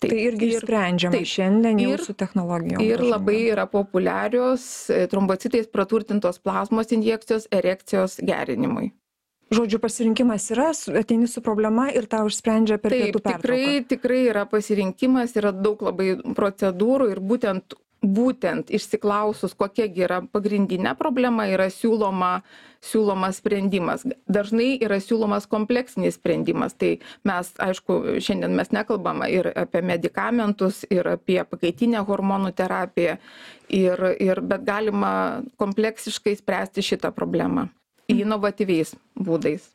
Tai 0.00 0.10
irgi 0.10 0.46
ir- 0.48 0.56
išsprendžiama 0.58 1.20
šiandien 1.24 1.78
jau 1.80 1.98
su 1.98 2.12
technologijom. 2.12 2.82
ir 2.82 3.00
labai 3.00 3.38
yra 3.52 3.66
populiarios 3.70 4.90
e, 4.90 5.06
trombocitais 5.06 5.66
praturtintos 5.70 6.38
plazmos 6.38 6.92
injekcijos 6.92 7.48
erekcijos 7.50 8.18
gerinimui 8.22 8.90
Žodžiu, 9.54 9.78
pasirinkimas 9.78 10.50
yra, 10.50 10.72
su- 10.74 10.90
ateini 10.96 11.26
su 11.28 11.40
problema 11.44 11.90
ir 11.92 12.06
tau 12.10 12.26
išsprendžia 12.26 12.78
per 12.80 12.90
taip 12.90 13.02
pietų 13.14 13.20
pertrauką. 13.22 13.40
tikrai 13.42 13.84
tikrai 13.88 14.22
yra 14.30 14.44
pasirinkimas 14.50 15.36
yra 15.36 15.52
daug 15.52 15.82
labai 15.82 16.16
procedūrų 16.34 17.10
ir 17.12 17.20
būtent 17.20 17.74
būtent 18.04 18.70
išsiklausus 18.74 19.54
kokia 19.56 19.88
yra 19.88 20.20
pagrindinė 20.32 20.94
problema 20.98 21.46
yra 21.48 21.70
siūloma 21.72 22.42
siūlomas 22.84 23.38
sprendimas. 23.40 24.04
Dažnai 24.28 24.74
yra 24.84 24.98
siūlomas 25.00 25.48
kompleksinis 25.48 26.18
sprendimas. 26.18 26.76
Tai 26.76 26.98
mes 27.24 27.52
aišku 27.66 28.18
šiandien 28.24 28.56
mes 28.56 28.72
nekalbam 28.76 29.24
ir 29.28 29.48
apie 29.56 29.80
medikamentus 29.82 30.82
ir 30.92 31.08
apie 31.14 31.40
pakaitinę 31.48 32.04
hormonų 32.04 32.52
terapiją 32.56 33.16
ir 33.72 34.04
ir 34.20 34.42
bet 34.44 34.66
galima 34.68 35.14
kompleksiškai 35.60 36.36
spręsti 36.40 36.84
šitą 36.84 37.14
problemą. 37.16 37.70
Inovatyviais 38.12 38.92
būdais 39.16 39.70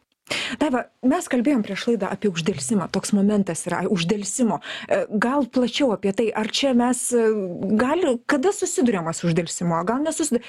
Daiva, 0.61 0.85
mes 1.05 1.29
kalbėjom 1.31 1.63
prieš 1.65 1.87
laidą 1.89 2.09
apie 2.13 2.31
uždėlsimą. 2.31 2.89
Toks 2.93 3.13
momentas 3.17 3.65
yra 3.69 3.83
uždėlsimo. 3.89 4.59
E, 4.87 5.01
Gal 5.09 5.47
plačiau 5.51 5.93
apie 5.95 6.13
tai, 6.15 6.29
ar 6.35 6.49
čia 6.53 6.73
mes 6.77 7.01
e, 7.15 7.25
gali, 7.79 8.15
kada 8.29 8.53
susidurėma 8.55 9.13
su 9.17 9.29
uždėlsimu, 9.29 9.75
o 9.79 9.83
gal 9.87 10.03
nesusidurėma. 10.05 10.45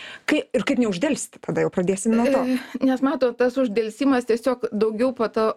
Ir 0.56 0.66
kaip 0.68 0.82
neuždėlsti, 0.82 1.42
tada 1.46 1.64
jau 1.64 1.72
pradėsim 1.75 2.16
nuo 2.16 2.28
to. 2.30 2.44
E, 2.44 2.87
Nes 2.87 3.02
matot, 3.04 3.37
tas 3.38 3.56
uždėlsimas 3.60 4.28
tiesiog 4.28 4.68
daugiau, 4.72 5.12
pato, 5.16 5.50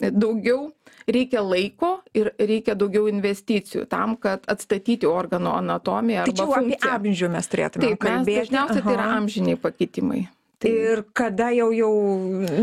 daugiau 0.00 0.70
reikia 1.10 1.42
laiko 1.44 2.00
ir 2.16 2.32
reikia 2.38 2.76
daugiau 2.78 3.08
investicijų 3.10 3.86
tam, 3.90 4.16
kad 4.20 4.44
atstatyti 4.50 5.08
organo 5.08 5.54
anatomiją 5.58 6.26
jau 6.30 6.50
apie 6.56 6.78
amžių 6.90 7.30
mes 7.34 7.50
turėtume 7.50 7.86
Taip, 7.86 7.96
mes 7.96 8.04
kalbėti. 8.04 8.42
dažniausiai 8.44 8.84
tai 8.84 8.94
yra 8.94 9.08
Aha. 9.08 9.16
amžiniai 9.22 9.58
pakitimai. 9.60 10.22
Tai 10.60 10.70
Ir 10.70 11.00
kada 11.16 11.48
jau, 11.56 11.70
jau 11.72 11.92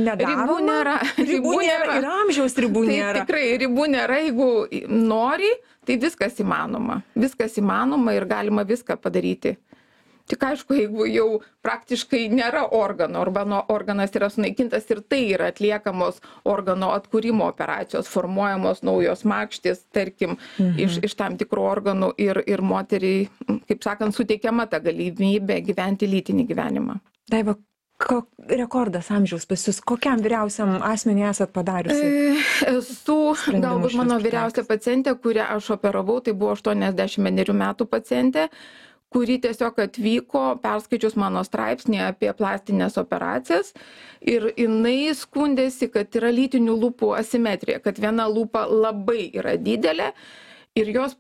nedaroma? 0.06 0.44
ribų 0.46 0.58
nėra. 0.68 0.98
Ribų 1.18 1.54
nėra. 1.66 1.96
Ir 1.98 2.10
amžiaus 2.14 2.58
ribų 2.62 2.84
Tai 2.86 2.98
nėra. 3.00 3.24
tikrai 3.24 3.46
ribų 3.64 3.88
nėra, 3.90 4.20
jeigu 4.22 4.50
nori, 4.94 5.50
tai 5.88 5.98
viskas 6.04 6.38
įmanoma. 6.44 7.00
Viskas 7.18 7.58
įmanoma 7.58 8.14
ir 8.14 8.28
galima 8.30 8.68
viską 8.70 9.00
padaryti. 9.02 9.56
Tik 10.28 10.44
aišku, 10.44 10.76
jeigu 10.76 11.06
jau 11.08 11.26
praktiškai 11.64 12.26
nėra 12.36 12.66
organo 12.76 13.22
arba 13.24 13.46
nuo 13.48 13.62
organas 13.72 14.12
yra 14.20 14.28
sunaikintas 14.30 14.90
ir 14.92 15.00
tai 15.08 15.22
yra 15.32 15.48
atliekamos 15.54 16.20
organo 16.44 16.90
atkūrimo 16.98 17.48
operacijos, 17.48 18.10
formuojamos 18.12 18.84
naujos 18.84 19.24
makštys, 19.24 19.86
tarkim, 19.96 20.36
mhm. 20.60 20.76
iš, 20.84 21.00
iš 21.08 21.16
tam 21.18 21.40
tikrų 21.40 21.64
organų 21.72 22.12
ir, 22.20 22.42
ir 22.44 22.62
moteriai, 22.62 23.30
kaip 23.72 23.88
sakant, 23.88 24.14
suteikiama 24.20 24.68
ta 24.68 24.84
galimybė 24.84 25.62
gyventi 25.72 26.12
lytinį 26.12 26.46
gyvenimą. 26.52 27.00
Daiva, 27.32 27.56
ko, 27.98 28.22
rekordas 28.50 29.10
amžiaus 29.14 29.46
pas 29.50 29.62
jūs, 29.68 29.80
kokiam 29.86 30.22
vyriausiam 30.24 30.78
asmeniui 30.86 31.28
esat 31.30 31.54
padariusi? 31.56 32.10
E, 32.10 32.74
Esu 32.78 33.18
galbūt 33.58 33.98
mano 33.98 34.20
vyriausia 34.22 34.66
pacientė, 34.68 35.16
kurią 35.22 35.50
aš 35.58 35.72
operavau, 35.78 36.20
tai 36.24 36.36
buvo 36.38 36.54
81 36.56 37.54
metų 37.58 37.88
pacientė, 37.90 38.48
kuri 39.14 39.38
tiesiog 39.42 39.80
atvyko, 39.86 40.44
perskaičius 40.64 41.16
mano 41.20 41.42
straipsnį 41.48 42.02
apie 42.10 42.34
plastinės 42.38 43.00
operacijas 43.00 43.72
ir 44.22 44.50
jinai 44.58 45.14
skundėsi, 45.16 45.88
kad 45.94 46.12
yra 46.20 46.34
lytinių 46.36 46.76
lūpų 46.84 47.14
asimetrija, 47.18 47.80
kad 47.84 48.02
viena 48.04 48.28
lūpa 48.30 48.66
labai 48.68 49.30
yra 49.32 49.56
didelė 49.58 50.12
ir 50.78 50.92
jos 50.94 51.16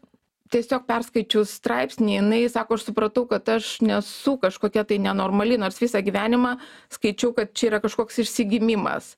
tiesiog 0.54 0.86
perskaičius 0.88 1.58
straipsnį 1.60 2.18
jinai 2.20 2.44
sako 2.52 2.78
aš 2.78 2.88
supratau 2.90 3.26
kad 3.30 3.50
aš 3.58 3.78
nesu 3.86 4.38
kažkokia 4.42 4.86
tai 4.88 5.00
nenormali 5.04 5.60
nors 5.60 5.80
visą 5.82 6.02
gyvenimą 6.06 6.58
skaičiau 6.94 7.36
kad 7.38 7.54
čia 7.54 7.72
yra 7.72 7.84
kažkoks 7.84 8.24
išsigimimas 8.24 9.16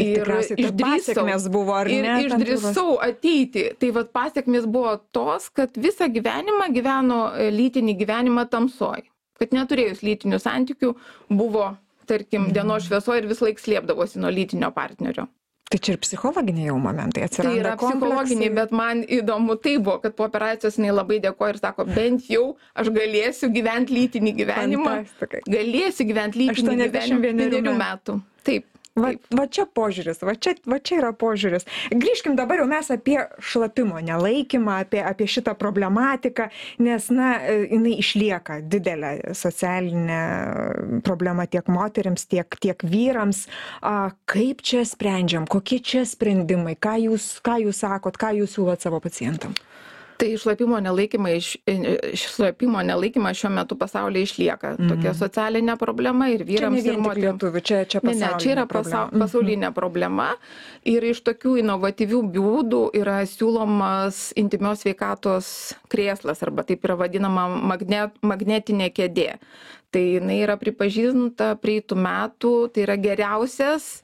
Ir, 0.00 0.24
ir 0.24 0.70
išdrįsau, 0.70 1.26
buvo, 1.52 1.74
ar 1.76 1.88
ir 1.92 2.06
ne? 2.06 2.14
Ir 2.22 2.30
išdrįsau 2.30 2.94
ateiti. 3.04 3.66
Tai 3.76 3.90
vad 3.98 4.08
pasiekmes 4.16 4.64
buvo 4.64 4.94
tos, 5.12 5.50
kad 5.52 5.76
visą 5.76 6.08
gyvenimą 6.08 6.70
gyveno 6.72 7.18
e, 7.36 7.50
lytinį 7.52 7.98
gyvenimą 8.00 8.46
tamsoj. 8.48 9.04
Kad 9.36 9.52
neturėjus 9.52 10.00
lytinių 10.06 10.40
santykių 10.40 10.94
buvo, 11.28 11.74
tarkim, 12.08 12.46
mhm. 12.46 12.54
dienos 12.56 12.88
šviesoje 12.88 13.20
ir 13.20 13.28
vis 13.28 13.44
laik 13.44 13.60
slėpdavosi 13.60 14.22
nuo 14.22 14.32
lytinio 14.32 14.72
partnerio. 14.72 15.28
Tai 15.70 15.78
čia 15.80 15.94
ir 15.94 16.00
psichologiniai 16.02 16.66
jau 16.68 16.78
momentai 16.80 17.22
atsiranda. 17.24 17.52
Tai 17.52 17.60
yra 17.62 17.76
psichologiniai, 17.80 18.50
bet 18.58 18.74
man 18.76 19.04
įdomu 19.18 19.56
tai 19.62 19.78
buvo, 19.78 19.98
kad 20.02 20.16
po 20.18 20.26
operacijos 20.28 20.76
jinai 20.76 20.92
labai 20.92 21.20
dėkoja 21.24 21.54
ir 21.54 21.60
sako, 21.62 21.86
bent 21.88 22.28
jau 22.28 22.42
aš 22.76 22.90
galėsiu 22.92 23.48
gyventi 23.54 23.96
lytinį 23.96 24.34
gyvenimą. 24.42 24.98
Galėsiu 25.48 26.08
gyventi 26.10 26.42
lytinį 26.44 26.76
gyvenimą. 26.82 27.22
81 27.22 27.80
metų. 27.86 28.18
Taip. 28.44 28.71
Va, 28.92 29.14
va 29.32 29.46
čia 29.48 29.64
požiūris, 29.64 30.18
va 30.20 30.34
čia, 30.36 30.52
va 30.68 30.76
čia 30.76 30.98
yra 30.98 31.10
požiūris. 31.16 31.64
Grįžkim 31.96 32.34
dabar 32.36 32.60
jau 32.60 32.66
mes 32.68 32.90
apie 32.92 33.16
šlapimo 33.40 33.96
nelaikymą, 34.04 34.82
apie, 34.84 35.00
apie 35.00 35.24
šitą 35.32 35.54
problematiką, 35.56 36.50
nes, 36.84 37.06
na, 37.08 37.30
jinai 37.72 37.94
išlieka 38.02 38.58
didelė 38.68 39.14
socialinė 39.38 40.20
problema 41.08 41.48
tiek 41.48 41.72
moteriams, 41.72 42.28
tiek, 42.28 42.60
tiek 42.60 42.84
vyrams. 42.84 43.46
A, 43.80 44.12
kaip 44.28 44.60
čia 44.60 44.84
sprendžiam, 44.84 45.48
kokie 45.48 45.80
čia 45.80 46.04
sprendimai, 46.04 46.76
ką 46.76 46.98
jūs, 47.06 47.38
ką 47.40 47.62
jūs 47.64 47.80
sakot, 47.86 48.20
ką 48.20 48.36
jūs 48.42 48.58
siūlot 48.58 48.84
savo 48.84 49.00
pacientam? 49.00 49.56
Tai 50.18 50.36
šlapimo 50.38 50.78
nelaikymą 50.82 51.32
iš 51.36 51.48
šlapimo 52.24 52.82
nelaikymas 52.82 53.36
šiuo 53.38 53.50
metu 53.54 53.76
pasaulyje 53.78 54.28
išlieka. 54.28 54.74
Tokia 54.76 55.10
mhm. 55.12 55.18
socialinė 55.18 55.76
problema 55.80 56.28
ir 56.32 56.44
vyrams 56.48 56.84
ir 56.84 56.98
moterims. 56.98 57.60
čia 57.64 57.84
čia 57.84 58.00
ne 58.04 58.14
ne 58.14 58.30
čia 58.38 58.54
yra 58.56 58.66
pasau 58.66 59.08
pasaulinė 59.10 59.70
mhm. 59.70 59.76
problema. 59.76 60.32
Ir 60.84 61.04
iš 61.12 61.22
tokių 61.26 61.58
inovatyvių 61.62 62.22
būdų 62.34 62.82
yra 62.98 63.20
siūlomas 63.28 64.32
intymios 64.36 64.82
sveikatos 64.84 65.74
krėslas 65.92 66.42
arba 66.42 66.66
taip 66.66 66.84
yra 66.84 66.98
vadinama 67.04 67.48
magne 67.48 68.10
magnetinė 68.22 68.90
kėdė. 68.94 69.38
Tai 69.92 70.02
jinai 70.02 70.40
yra 70.40 70.56
pripažinta 70.56 71.52
praeitų 71.60 71.98
metų 72.00 72.52
tai 72.72 72.86
yra 72.86 72.96
geriausias 72.96 74.00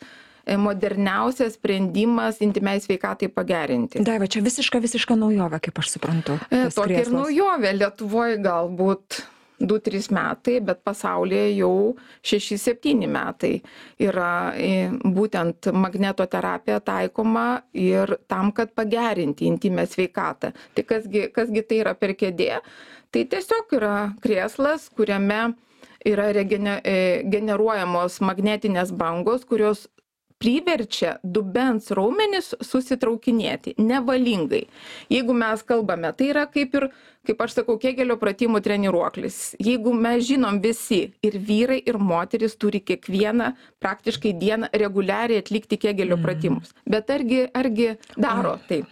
moderniausias 0.56 1.58
sprendimas 1.58 2.40
intymiai 2.44 2.80
sveikatai 2.80 3.28
pagerinti. 3.28 4.02
Daiva, 4.04 4.28
čia 4.30 4.42
visiška, 4.44 4.80
visiška 4.80 5.16
naujovė, 5.18 5.60
kaip 5.68 5.82
aš 5.82 5.96
suprantu. 5.96 6.38
E, 6.48 6.68
tokia 6.74 7.02
ir 7.04 7.12
naujovė. 7.12 7.74
Lietuvoje 7.78 8.38
galbūt 8.44 9.20
2-3 9.60 10.12
metai, 10.14 10.58
bet 10.62 10.82
pasaulyje 10.86 11.56
jau 11.58 11.96
6-7 12.22 13.08
metai 13.10 13.54
yra 13.98 14.54
e, 14.54 14.88
būtent 15.02 15.70
magnetoterapija 15.74 16.80
taikoma 16.86 17.48
ir 17.74 18.16
tam, 18.30 18.52
kad 18.54 18.72
pagerinti 18.78 19.48
intimę 19.50 19.86
sveikatą. 19.90 20.52
Tai 20.74 20.86
kasgi, 20.86 21.28
kasgi 21.34 21.64
tai 21.66 21.82
yra 21.82 21.96
per 21.98 22.14
kėdė? 22.18 22.60
Tai 23.10 23.24
tiesiog 23.32 23.72
yra 23.78 23.96
krėslas, 24.22 24.88
kuriame 24.94 25.56
yra 26.06 26.28
regene, 26.32 26.78
generuojamos 27.26 28.20
magnetinės 28.22 28.92
bangos, 28.94 29.46
kurios 29.48 29.88
priverčia 30.42 31.16
dubens 31.22 31.90
raumenis 31.94 32.52
susitraukinėti 32.62 33.74
nevalingai. 33.82 34.64
Jeigu 35.12 35.34
mes 35.36 35.64
kalbame 35.66 36.12
tai 36.16 36.30
yra 36.32 36.46
kaip 36.50 36.76
ir 36.78 36.88
kaip 37.28 37.42
aš 37.44 37.58
sakau 37.58 37.76
kėgelio 37.80 38.16
pratimų 38.20 38.62
treniruoklis. 38.64 39.38
Jeigu 39.60 39.92
mes 39.92 40.24
žinom 40.30 40.62
visi 40.64 41.00
ir 41.24 41.38
vyrai 41.50 41.80
ir 41.84 41.98
moterys 42.00 42.56
turi 42.56 42.80
kiekvieną 42.80 43.50
praktiškai 43.82 44.32
dieną 44.38 44.70
reguliariai 44.84 45.42
atlikti 45.42 45.80
kėgelio 45.80 46.16
mhm. 46.16 46.24
pratimus. 46.24 46.74
Bet 46.86 47.10
argi 47.12 47.44
argi 47.52 47.92
daro 48.16 48.56
tai 48.68 48.84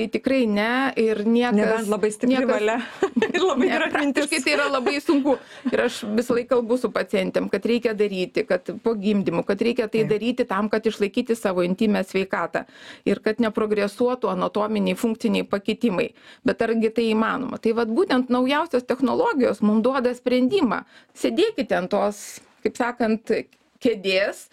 tai 0.00 0.08
tikrai 0.08 0.46
ne 0.48 0.92
ir 0.96 1.20
niekas. 1.28 1.56
Nebent 1.58 1.90
labai 1.92 2.10
stipri 2.14 2.38
niekas, 2.38 2.50
valia. 2.54 2.76
ir 3.36 3.44
labai 3.44 3.68
ne, 3.68 3.78
praktiškai 3.92 4.40
tai 4.44 4.54
yra 4.56 4.68
labai 4.72 4.96
sunku. 5.04 5.36
Ir 5.68 5.84
aš 5.84 6.00
visą 6.16 6.36
laiką 6.38 6.54
kalbu 6.54 6.78
su 6.80 6.90
pacientėm, 6.94 7.50
kad 7.52 7.66
reikia 7.68 7.92
daryti, 7.96 8.46
kad 8.48 8.72
po 8.84 8.94
gimdymų, 8.98 9.44
kad 9.48 9.60
reikia 9.64 9.90
tai 9.92 10.06
daryti 10.08 10.46
tam, 10.48 10.70
kad 10.72 10.86
išlaikyti 10.88 11.36
savo 11.36 11.64
intimę 11.66 12.02
sveikatą 12.06 12.64
ir 13.08 13.20
kad 13.24 13.42
neprogresuotų 13.44 14.32
anatominiai, 14.32 14.96
funkciniai 14.98 15.44
pakitimai. 15.48 16.10
Bet 16.46 16.64
argi 16.64 16.92
tai 16.96 17.10
įmanoma? 17.12 17.60
Tai 17.60 17.76
vad 17.78 17.92
būtent 17.92 18.32
naujausios 18.32 18.88
technologijos 18.88 19.60
mums 19.60 19.84
duoda 19.84 20.14
sprendimą. 20.16 20.84
Sėdėkite 21.16 21.76
ant 21.76 21.92
tos, 21.92 22.22
kaip 22.64 22.80
sakant, 22.80 23.34
kėdės 23.80 24.46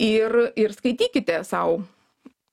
ir, 0.00 0.38
ir 0.56 0.72
skaitykite 0.76 1.42
savo 1.44 1.82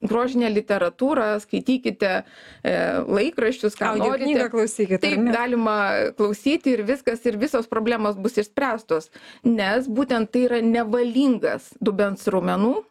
grožinę 0.01 0.49
literatūrą, 0.51 1.27
skaitykite 1.43 2.11
e, 2.17 2.75
laikraščius, 3.05 3.77
ką 3.79 3.93
Audio 3.93 4.11
norite. 4.11 4.29
Knygą 4.29 4.49
klausykite. 4.53 5.01
Taip, 5.05 5.25
galima 5.33 5.77
klausyti 6.17 6.75
ir 6.75 6.85
viskas, 6.87 7.23
ir 7.29 7.39
visos 7.41 7.69
problemos 7.71 8.19
bus 8.21 8.39
išspręstos, 8.41 9.11
nes 9.47 9.89
būtent 9.89 10.33
tai 10.33 10.47
yra 10.49 10.63
nevalingas 10.65 11.71
dubens 11.81 12.27
raumenų 12.31 12.79
E, 12.81 12.90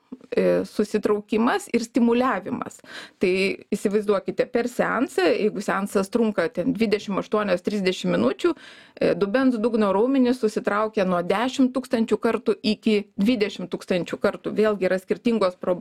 susitraukimas 0.64 1.66
ir 1.74 1.82
stimuliavimas. 1.84 2.78
Tai 3.20 3.32
įsivaizduokite, 3.74 4.46
per 4.50 4.68
seansą, 4.70 5.26
jeigu 5.26 5.62
seansas 5.64 6.10
trunka 6.12 6.46
28-30 6.54 8.10
minučių, 8.10 8.52
e, 8.54 9.12
dubens 9.18 9.58
dugno 9.58 9.92
raumenis 9.92 10.40
susitraukia 10.42 11.06
nuo 11.08 11.22
10 11.26 11.72
tūkstančių 11.74 12.20
kartų 12.22 12.56
iki 12.62 12.96
20 13.18 13.70
tūkstančių 13.72 14.20
kartų. 14.22 14.54
Vėlgi 14.54 14.88
yra 14.90 15.00
skirtingos 15.02 15.58
pro, 15.60 15.80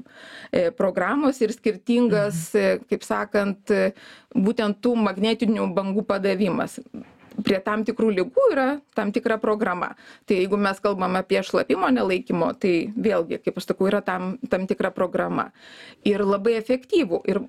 e, 0.51 0.69
programos 0.71 1.41
ir 1.41 1.53
skirtingas, 1.53 2.49
mhm. 2.53 2.89
kaip 2.89 3.05
sakant, 3.05 3.75
būtent 4.35 4.81
tų 4.83 4.95
magnetinių 4.97 5.69
bangų 5.73 6.03
padavimas 6.09 6.79
prie 7.45 7.59
tam 7.63 7.85
tikrų 7.87 8.09
ligų 8.19 8.49
yra 8.53 8.67
tam 8.97 9.13
tikra 9.15 9.39
programa. 9.41 9.93
Tai 10.27 10.39
jeigu 10.41 10.59
mes 10.59 10.81
kalbam 10.83 11.17
apie 11.19 11.41
šlapimo 11.45 11.89
nelaikymo 11.93 12.51
tai 12.59 12.73
vėlgi 12.95 13.41
kaip 13.43 13.59
aš 13.61 13.71
sakau 13.71 13.89
yra 13.91 14.01
tam 14.05 14.37
tam 14.49 14.67
tikra 14.69 14.91
programa. 14.95 15.49
Ir 16.07 16.25
labai 16.25 16.57
efektyvu 16.59 17.23
ir 17.29 17.43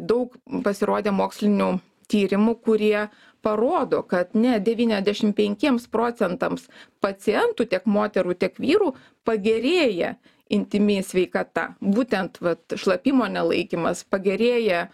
daug 0.00 0.36
pasirodė 0.64 1.12
mokslinių 1.12 1.76
tyrimų 2.10 2.54
kurie 2.62 3.08
parodo 3.42 4.02
kad 4.06 4.34
net 4.34 4.64
devyniasdešim 4.66 5.34
penkiems 5.36 5.86
procentams 5.90 6.66
pacientų 7.04 7.68
tiek 7.70 7.84
moterų 7.86 8.34
tiek 8.38 8.56
vyrų 8.62 8.94
pagerėja 9.26 10.16
intymi 10.52 11.00
sveikata. 11.02 11.74
Būtent 11.82 12.38
vat 12.42 12.76
šlapimo 12.78 13.26
nelaikymas 13.30 14.04
pagerėja 14.10 14.86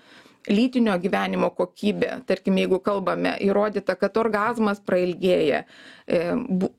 lytinio 0.50 0.96
gyvenimo 1.02 1.50
kokybė 1.54 2.22
tarkim 2.26 2.58
jeigu 2.58 2.80
kalbame 2.82 3.36
įrodyta 3.44 3.96
kad 3.98 4.16
orgazmas 4.18 4.82
prailgėja 4.82 5.62
e, 5.62 6.20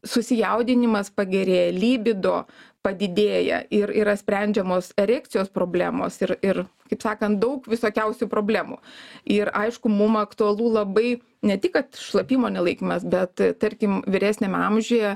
susijaudinimas 0.07 1.11
pagerėja 1.15 1.71
libido 1.75 2.43
padidėja 2.83 3.61
ir 3.71 3.91
yra 3.95 4.15
sprendžiamos 4.19 4.91
erekcijos 4.99 5.51
problemos 5.53 6.19
ir 6.25 6.35
ir 6.43 6.65
kaip 6.91 7.01
sakant 7.01 7.39
daug 7.41 7.65
visokiausių 7.69 8.27
problemų. 8.29 8.77
Ir 9.25 9.49
aišku 9.55 9.89
mum 9.89 10.19
aktualu 10.19 10.67
labai 10.75 11.21
ne 11.41 11.57
tik 11.57 11.73
kad 11.77 11.97
šlapimo 11.97 12.51
nelaikymas 12.53 13.07
bet 13.07 13.41
tarkim 13.61 14.01
vyresniame 14.07 14.59
amžiuje 14.67 15.15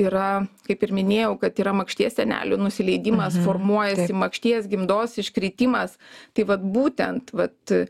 yra 0.00 0.46
kaip 0.66 0.82
ir 0.82 0.92
minėjau 0.94 1.36
kad 1.42 1.58
yra 1.62 1.74
makšties 1.76 2.18
sienelių 2.18 2.58
nusileidimas 2.64 3.36
mhm. 3.36 3.44
formuojasi 3.46 4.16
makšties 4.18 4.66
gimdos 4.70 5.18
iškritimas 5.22 5.98
tai 6.34 6.46
vat 6.48 6.64
būtent 6.64 7.30
vat 7.36 7.74
e, 7.74 7.86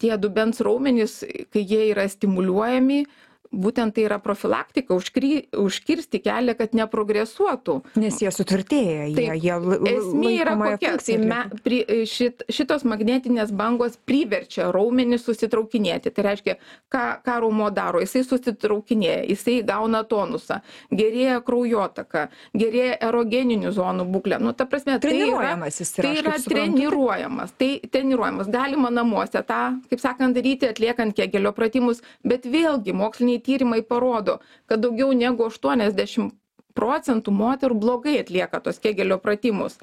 tie 0.00 0.16
dubens 0.20 0.62
raumenys 0.64 1.20
kai 1.52 1.64
jie 1.64 1.90
yra 1.90 2.06
stimuliuojami 2.08 3.04
būtent 3.52 3.94
tai 3.96 4.06
yra 4.06 4.18
profilaktika 4.22 4.96
užkry 4.96 5.46
užkirsti 5.56 6.20
kelią 6.24 6.56
kad 6.58 6.74
neprogresuotų. 6.76 7.78
Nes 8.00 8.18
jie 8.22 8.32
sutvirtėja 8.34 9.06
jie 9.10 9.36
jie 9.42 9.56
esmė 9.92 10.32
yra 10.40 10.56
kokia? 10.60 10.94
Tai 11.06 11.18
me 11.22 11.40
pri 11.64 11.80
šit 12.08 12.46
šitos 12.52 12.86
magnetinės 12.88 13.52
bangos 13.56 13.98
priverčia 14.08 14.70
raumenį 14.74 15.18
susitraukinėti. 15.22 16.12
Tai 16.14 16.26
reiškia 16.30 16.56
ką 16.92 17.04
ką 17.26 17.38
raumuo 17.44 17.70
daro? 17.74 18.02
Jisai 18.04 18.24
susitraukinėja 18.26 19.24
jisai 19.30 19.58
gauna 19.66 20.02
tonusą 20.08 20.60
gerėja 20.90 21.40
kraujotaka 21.46 22.26
gerėja 22.56 22.98
erogeninių 23.08 23.72
zonų 23.76 24.08
būklė. 24.12 24.40
Nu 24.42 24.54
ta 24.56 24.68
prasme 24.68 24.98
tai 25.02 25.14
yra 25.26 25.54
tai 25.96 26.14
yra 26.20 26.36
treniruojamas. 26.42 27.54
Tai 27.58 27.70
treniruojamas. 27.92 28.50
Galima 28.52 28.90
namuose 28.92 29.42
tą 29.46 29.62
kaip 29.90 30.02
sakant 30.02 30.36
daryti 30.36 30.68
atliekant 30.70 31.16
kėgelio 31.16 31.52
pratimus 31.56 32.02
bet 32.26 32.46
vėlgi 32.50 32.94
moksliniai 32.96 33.35
tyrimai 33.44 33.82
parodo 33.82 34.40
kad 34.66 34.82
daugiau 34.84 35.12
negu 35.16 35.48
aštuoniasdešim 35.50 36.32
procentų 36.76 37.32
moterų 37.34 37.78
blogai 37.80 38.18
atlieka 38.20 38.60
tos 38.64 38.78
kegelio 38.82 39.18
pratimus 39.22 39.78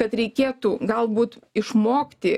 kad 0.00 0.14
reikėtų 0.16 0.76
galbūt 0.86 1.38
išmokti 1.58 2.36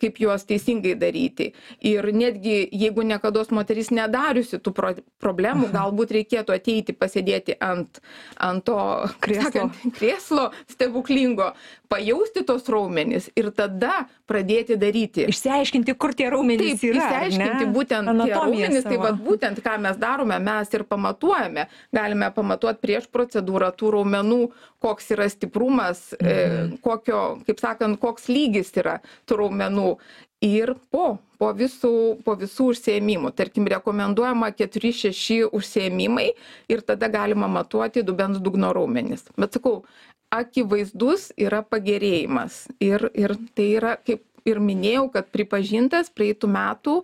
kaip 0.00 0.20
juos 0.22 0.46
teisingai 0.48 0.94
daryti 0.98 1.52
ir 1.92 2.08
netgi 2.16 2.56
jeigu 2.84 3.04
niekados 3.06 3.52
moteris 3.54 3.92
nedariusi 3.94 4.60
tų 4.62 4.74
pro 4.76 4.94
problemų 5.22 5.70
galbūt 5.74 6.16
reikėtų 6.18 6.56
ateiti 6.56 6.96
pasėdėti 6.96 7.58
ant 7.60 8.00
ant 8.42 8.64
to 8.64 8.78
Krėslo. 9.22 9.50
sakant, 9.50 9.80
krėslo 9.98 10.48
stebuklingo 10.70 11.52
pajausti 11.92 12.42
tos 12.48 12.64
raumenis 12.72 13.28
ir 13.36 13.50
tada 13.56 14.06
pradėti 14.30 14.78
daryti 14.80 15.26
Išsiaiškinti, 15.28 15.94
kur 16.00 16.14
tie 16.16 16.30
raumenys 16.32 16.80
Taip, 16.80 16.88
yra. 16.90 17.04
išsiaiškinti 17.04 17.66
ne? 17.66 17.70
būtent 17.76 18.08
tie 18.08 18.14
Anatomiją 18.14 18.40
raumenys, 18.40 18.86
tai 18.88 18.96
savo. 18.96 19.04
vat 19.06 19.20
būtent 19.28 19.60
ką 19.64 19.76
mes 19.84 20.00
darome, 20.00 20.38
mes 20.40 20.72
ir 20.78 20.86
pamatuojame. 20.88 21.66
Galime 21.92 22.32
pamatuoti 22.34 22.80
prieš 22.82 23.06
procedūrą 23.12 23.70
tų 23.76 23.92
raumenų, 23.98 24.40
koks 24.82 25.12
yra 25.14 25.28
stiprumas, 25.30 26.08
e, 26.18 26.32
Mhm. 26.32 26.76
kokio, 26.82 27.22
kaip 27.46 27.60
sakant, 27.60 28.00
koks 28.00 28.26
lygis 28.32 28.72
yra 28.80 28.98
tų 29.28 29.42
raumenų. 29.44 29.96
Ir 30.42 30.72
po, 30.90 31.18
po, 31.38 31.52
visų, 31.54 32.18
po 32.24 32.34
visų 32.34 32.72
užsiemimų, 32.72 33.30
tarkim, 33.38 33.64
rekomenduojama 33.70 34.48
4-6 34.58 35.44
užsiemimai 35.54 36.32
ir 36.68 36.80
tada 36.82 37.06
galima 37.08 37.46
matuoti 37.46 38.02
dubens 38.02 38.40
dugno 38.42 38.72
raumenis. 38.74 39.22
Bet 39.38 39.52
sakau, 39.54 39.84
akivaizdus 40.32 41.30
yra 41.40 41.62
pagerėjimas. 41.62 42.66
Ir, 42.82 43.08
ir 43.14 43.36
tai 43.56 43.68
yra, 43.78 43.96
kaip 44.00 44.24
ir 44.48 44.58
minėjau, 44.62 45.06
kad 45.14 45.28
pripažintas 45.34 46.10
praeitų 46.10 46.50
metų, 46.50 46.96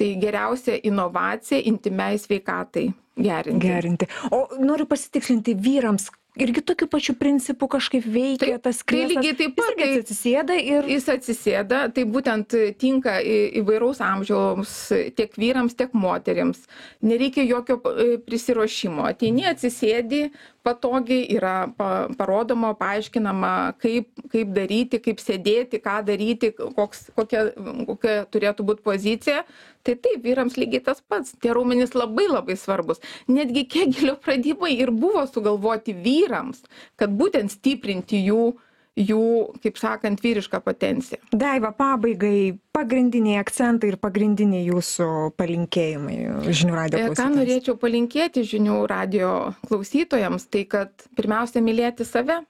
tai 0.00 0.14
geriausia 0.22 0.78
inovacija 0.88 1.60
intimiai 1.68 2.18
sveikatai 2.18 2.88
gerinti. 3.20 3.60
Gerinti. 3.68 4.08
O 4.34 4.46
noriu 4.58 4.88
pasitikslinti 4.90 5.54
vyrams. 5.62 6.08
Irgi 6.40 6.62
tokiu 6.64 6.86
pačiu 6.88 7.12
principu 7.20 7.66
kažkaip 7.68 8.06
veikia 8.08 8.54
Taip, 8.54 8.62
tas 8.64 8.78
tai 8.80 8.86
krėslas. 8.88 9.10
lygiai 9.18 9.34
taip 9.36 9.50
Jis 9.50 9.56
pat, 9.58 9.72
irgi 9.74 9.84
tai- 9.84 9.98
atsisėda 10.00 10.54
ir 10.64 10.86
Jis 10.88 11.08
atsisėda, 11.12 11.80
tai 11.92 12.04
būtent 12.08 12.56
tinka 12.80 13.18
į- 13.20 13.50
įvairaus 13.60 14.00
amžiaus 14.00 14.72
tiek 15.18 15.36
vyrams, 15.36 15.76
tiek 15.76 15.92
moteriams. 15.92 16.62
Nereikia 17.04 17.44
jokio 17.44 17.76
e, 17.84 18.16
prisiruošimo. 18.24 19.04
Ateini, 19.12 19.44
atsisėdi, 19.52 20.30
patogiai 20.66 21.26
yra 21.34 21.54
pa, 21.76 21.88
parodoma, 22.18 22.72
paaiškinama, 22.78 23.52
kaip, 23.82 24.08
kaip 24.32 24.54
daryti, 24.56 25.00
kaip 25.02 25.20
sėdėti, 25.22 25.80
ką 25.82 25.98
daryti, 26.06 26.52
koks, 26.54 27.08
kokia, 27.18 27.48
kokia 27.88 28.16
turėtų 28.32 28.66
būti 28.70 28.84
pozicija. 28.86 29.44
Tai 29.82 29.96
taip, 29.98 30.20
vyrams 30.22 30.58
lygiai 30.60 30.84
tas 30.86 31.02
pats. 31.02 31.34
Tie 31.42 31.54
raumenys 31.54 31.96
labai 31.98 32.28
labai 32.30 32.56
svarbus. 32.58 33.02
Netgi 33.30 33.66
kegelio 33.70 34.14
pradimai 34.22 34.76
ir 34.78 34.94
buvo 34.94 35.24
sugalvoti 35.26 35.96
vyrams, 35.98 36.62
kad 37.00 37.14
būtent 37.18 37.50
stiprinti 37.54 38.22
jų 38.28 38.52
jų, 38.98 39.56
kaip 39.64 39.78
sakant, 39.80 40.20
vyrišką 40.20 40.60
potenciją. 40.64 41.20
Daiva, 41.32 41.72
pabaigai 41.76 42.58
pagrindiniai 42.76 43.38
akcentai 43.40 43.92
ir 43.92 43.98
pagrindiniai 44.00 44.66
jūsų 44.66 45.08
palinkėjimai 45.40 46.16
žinių 46.52 46.76
radio. 46.76 46.98
E, 46.98 47.00
Ką 47.00 47.14
klausytojams. 47.14 47.38
norėčiau 47.40 47.76
palinkėti 47.80 48.44
žinių 48.48 48.78
radio 48.90 49.30
klausytojams, 49.68 50.48
tai 50.52 50.64
kad 50.68 51.06
pirmiausia 51.16 51.64
mylėti 51.64 52.04
save, 52.08 52.42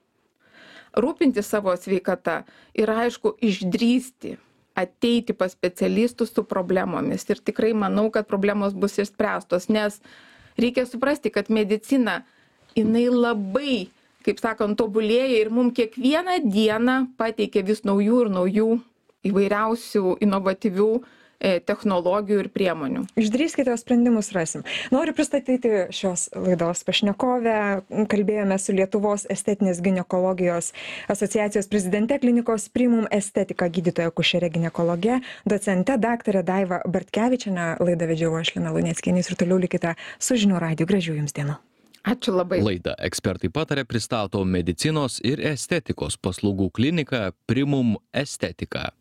rūpinti 0.99 1.45
savo 1.47 1.75
sveikata 1.79 2.43
ir 2.75 2.91
aišku, 2.91 3.37
išdrysti 3.41 4.37
ateiti 4.75 5.37
pas 5.37 5.53
specialistus 5.53 6.33
su 6.33 6.45
problemomis. 6.49 7.27
Ir 7.31 7.41
tikrai 7.45 7.73
manau, 7.77 8.09
kad 8.11 8.27
problemos 8.27 8.75
bus 8.75 8.99
išspręstos, 8.99 9.69
nes 9.69 10.01
reikia 10.59 10.87
suprasti, 10.89 11.31
kad 11.31 11.51
medicina, 11.53 12.23
jinai 12.75 13.09
labai, 13.13 13.91
kaip 14.27 14.41
sakant, 14.43 14.79
tobulėja 14.79 15.43
ir 15.43 15.53
mums 15.55 15.77
kiekvieną 15.79 16.41
dieną 16.47 16.97
pateikia 17.21 17.65
vis 17.67 17.85
naujų 17.89 18.25
ir 18.27 18.33
naujų 18.33 18.71
įvairiausių 19.27 20.17
inovatyvių 20.25 20.89
e, 20.99 21.59
technologijų 21.67 22.43
ir 22.43 22.49
priemonių. 22.55 23.05
Išdrįskite, 23.19 23.75
sprendimus 23.79 24.33
rasim. 24.35 24.65
Noriu 24.95 25.15
pristatyti 25.17 25.87
šios 25.95 26.29
laidos 26.35 26.85
pašnekovę. 26.89 27.57
Kalbėjome 28.13 28.59
su 28.63 28.75
Lietuvos 28.77 29.27
estetinės 29.33 29.83
gynekologijos 29.85 30.73
asociacijos 31.13 31.71
prezidente 31.73 32.19
klinikos 32.23 32.69
Primum 32.75 33.09
estetika 33.15 33.71
gydytoja 33.73 34.15
kušerė 34.15 34.53
gynekologė, 34.57 35.21
docente 35.49 35.99
daktarė 36.03 36.45
Daiva 36.47 36.83
Bartkevičiane. 36.87 37.77
Laidą 37.83 38.11
vedžiau 38.11 38.39
aš 38.41 38.57
Lina 38.57 38.75
Luneckienė 38.75 39.27
ir 39.27 39.39
toliau 39.39 39.61
likite 39.63 39.97
su 40.19 40.39
žinių 40.39 40.63
radiju. 40.63 40.91
Gražių 40.93 41.21
jums 41.23 41.37
dienų. 41.37 41.61
Ačiū 42.03 42.35
labai. 42.35 42.59
Laidą 42.67 42.97
ekspertai 42.99 43.51
patarė 43.55 43.85
pristato 43.87 44.43
medicinos 44.45 45.21
ir 45.23 45.43
estetikos 45.53 46.17
paslaugų 46.19 46.71
klinika 46.75 47.31
Primum 47.47 47.95
Estetika. 48.11 48.93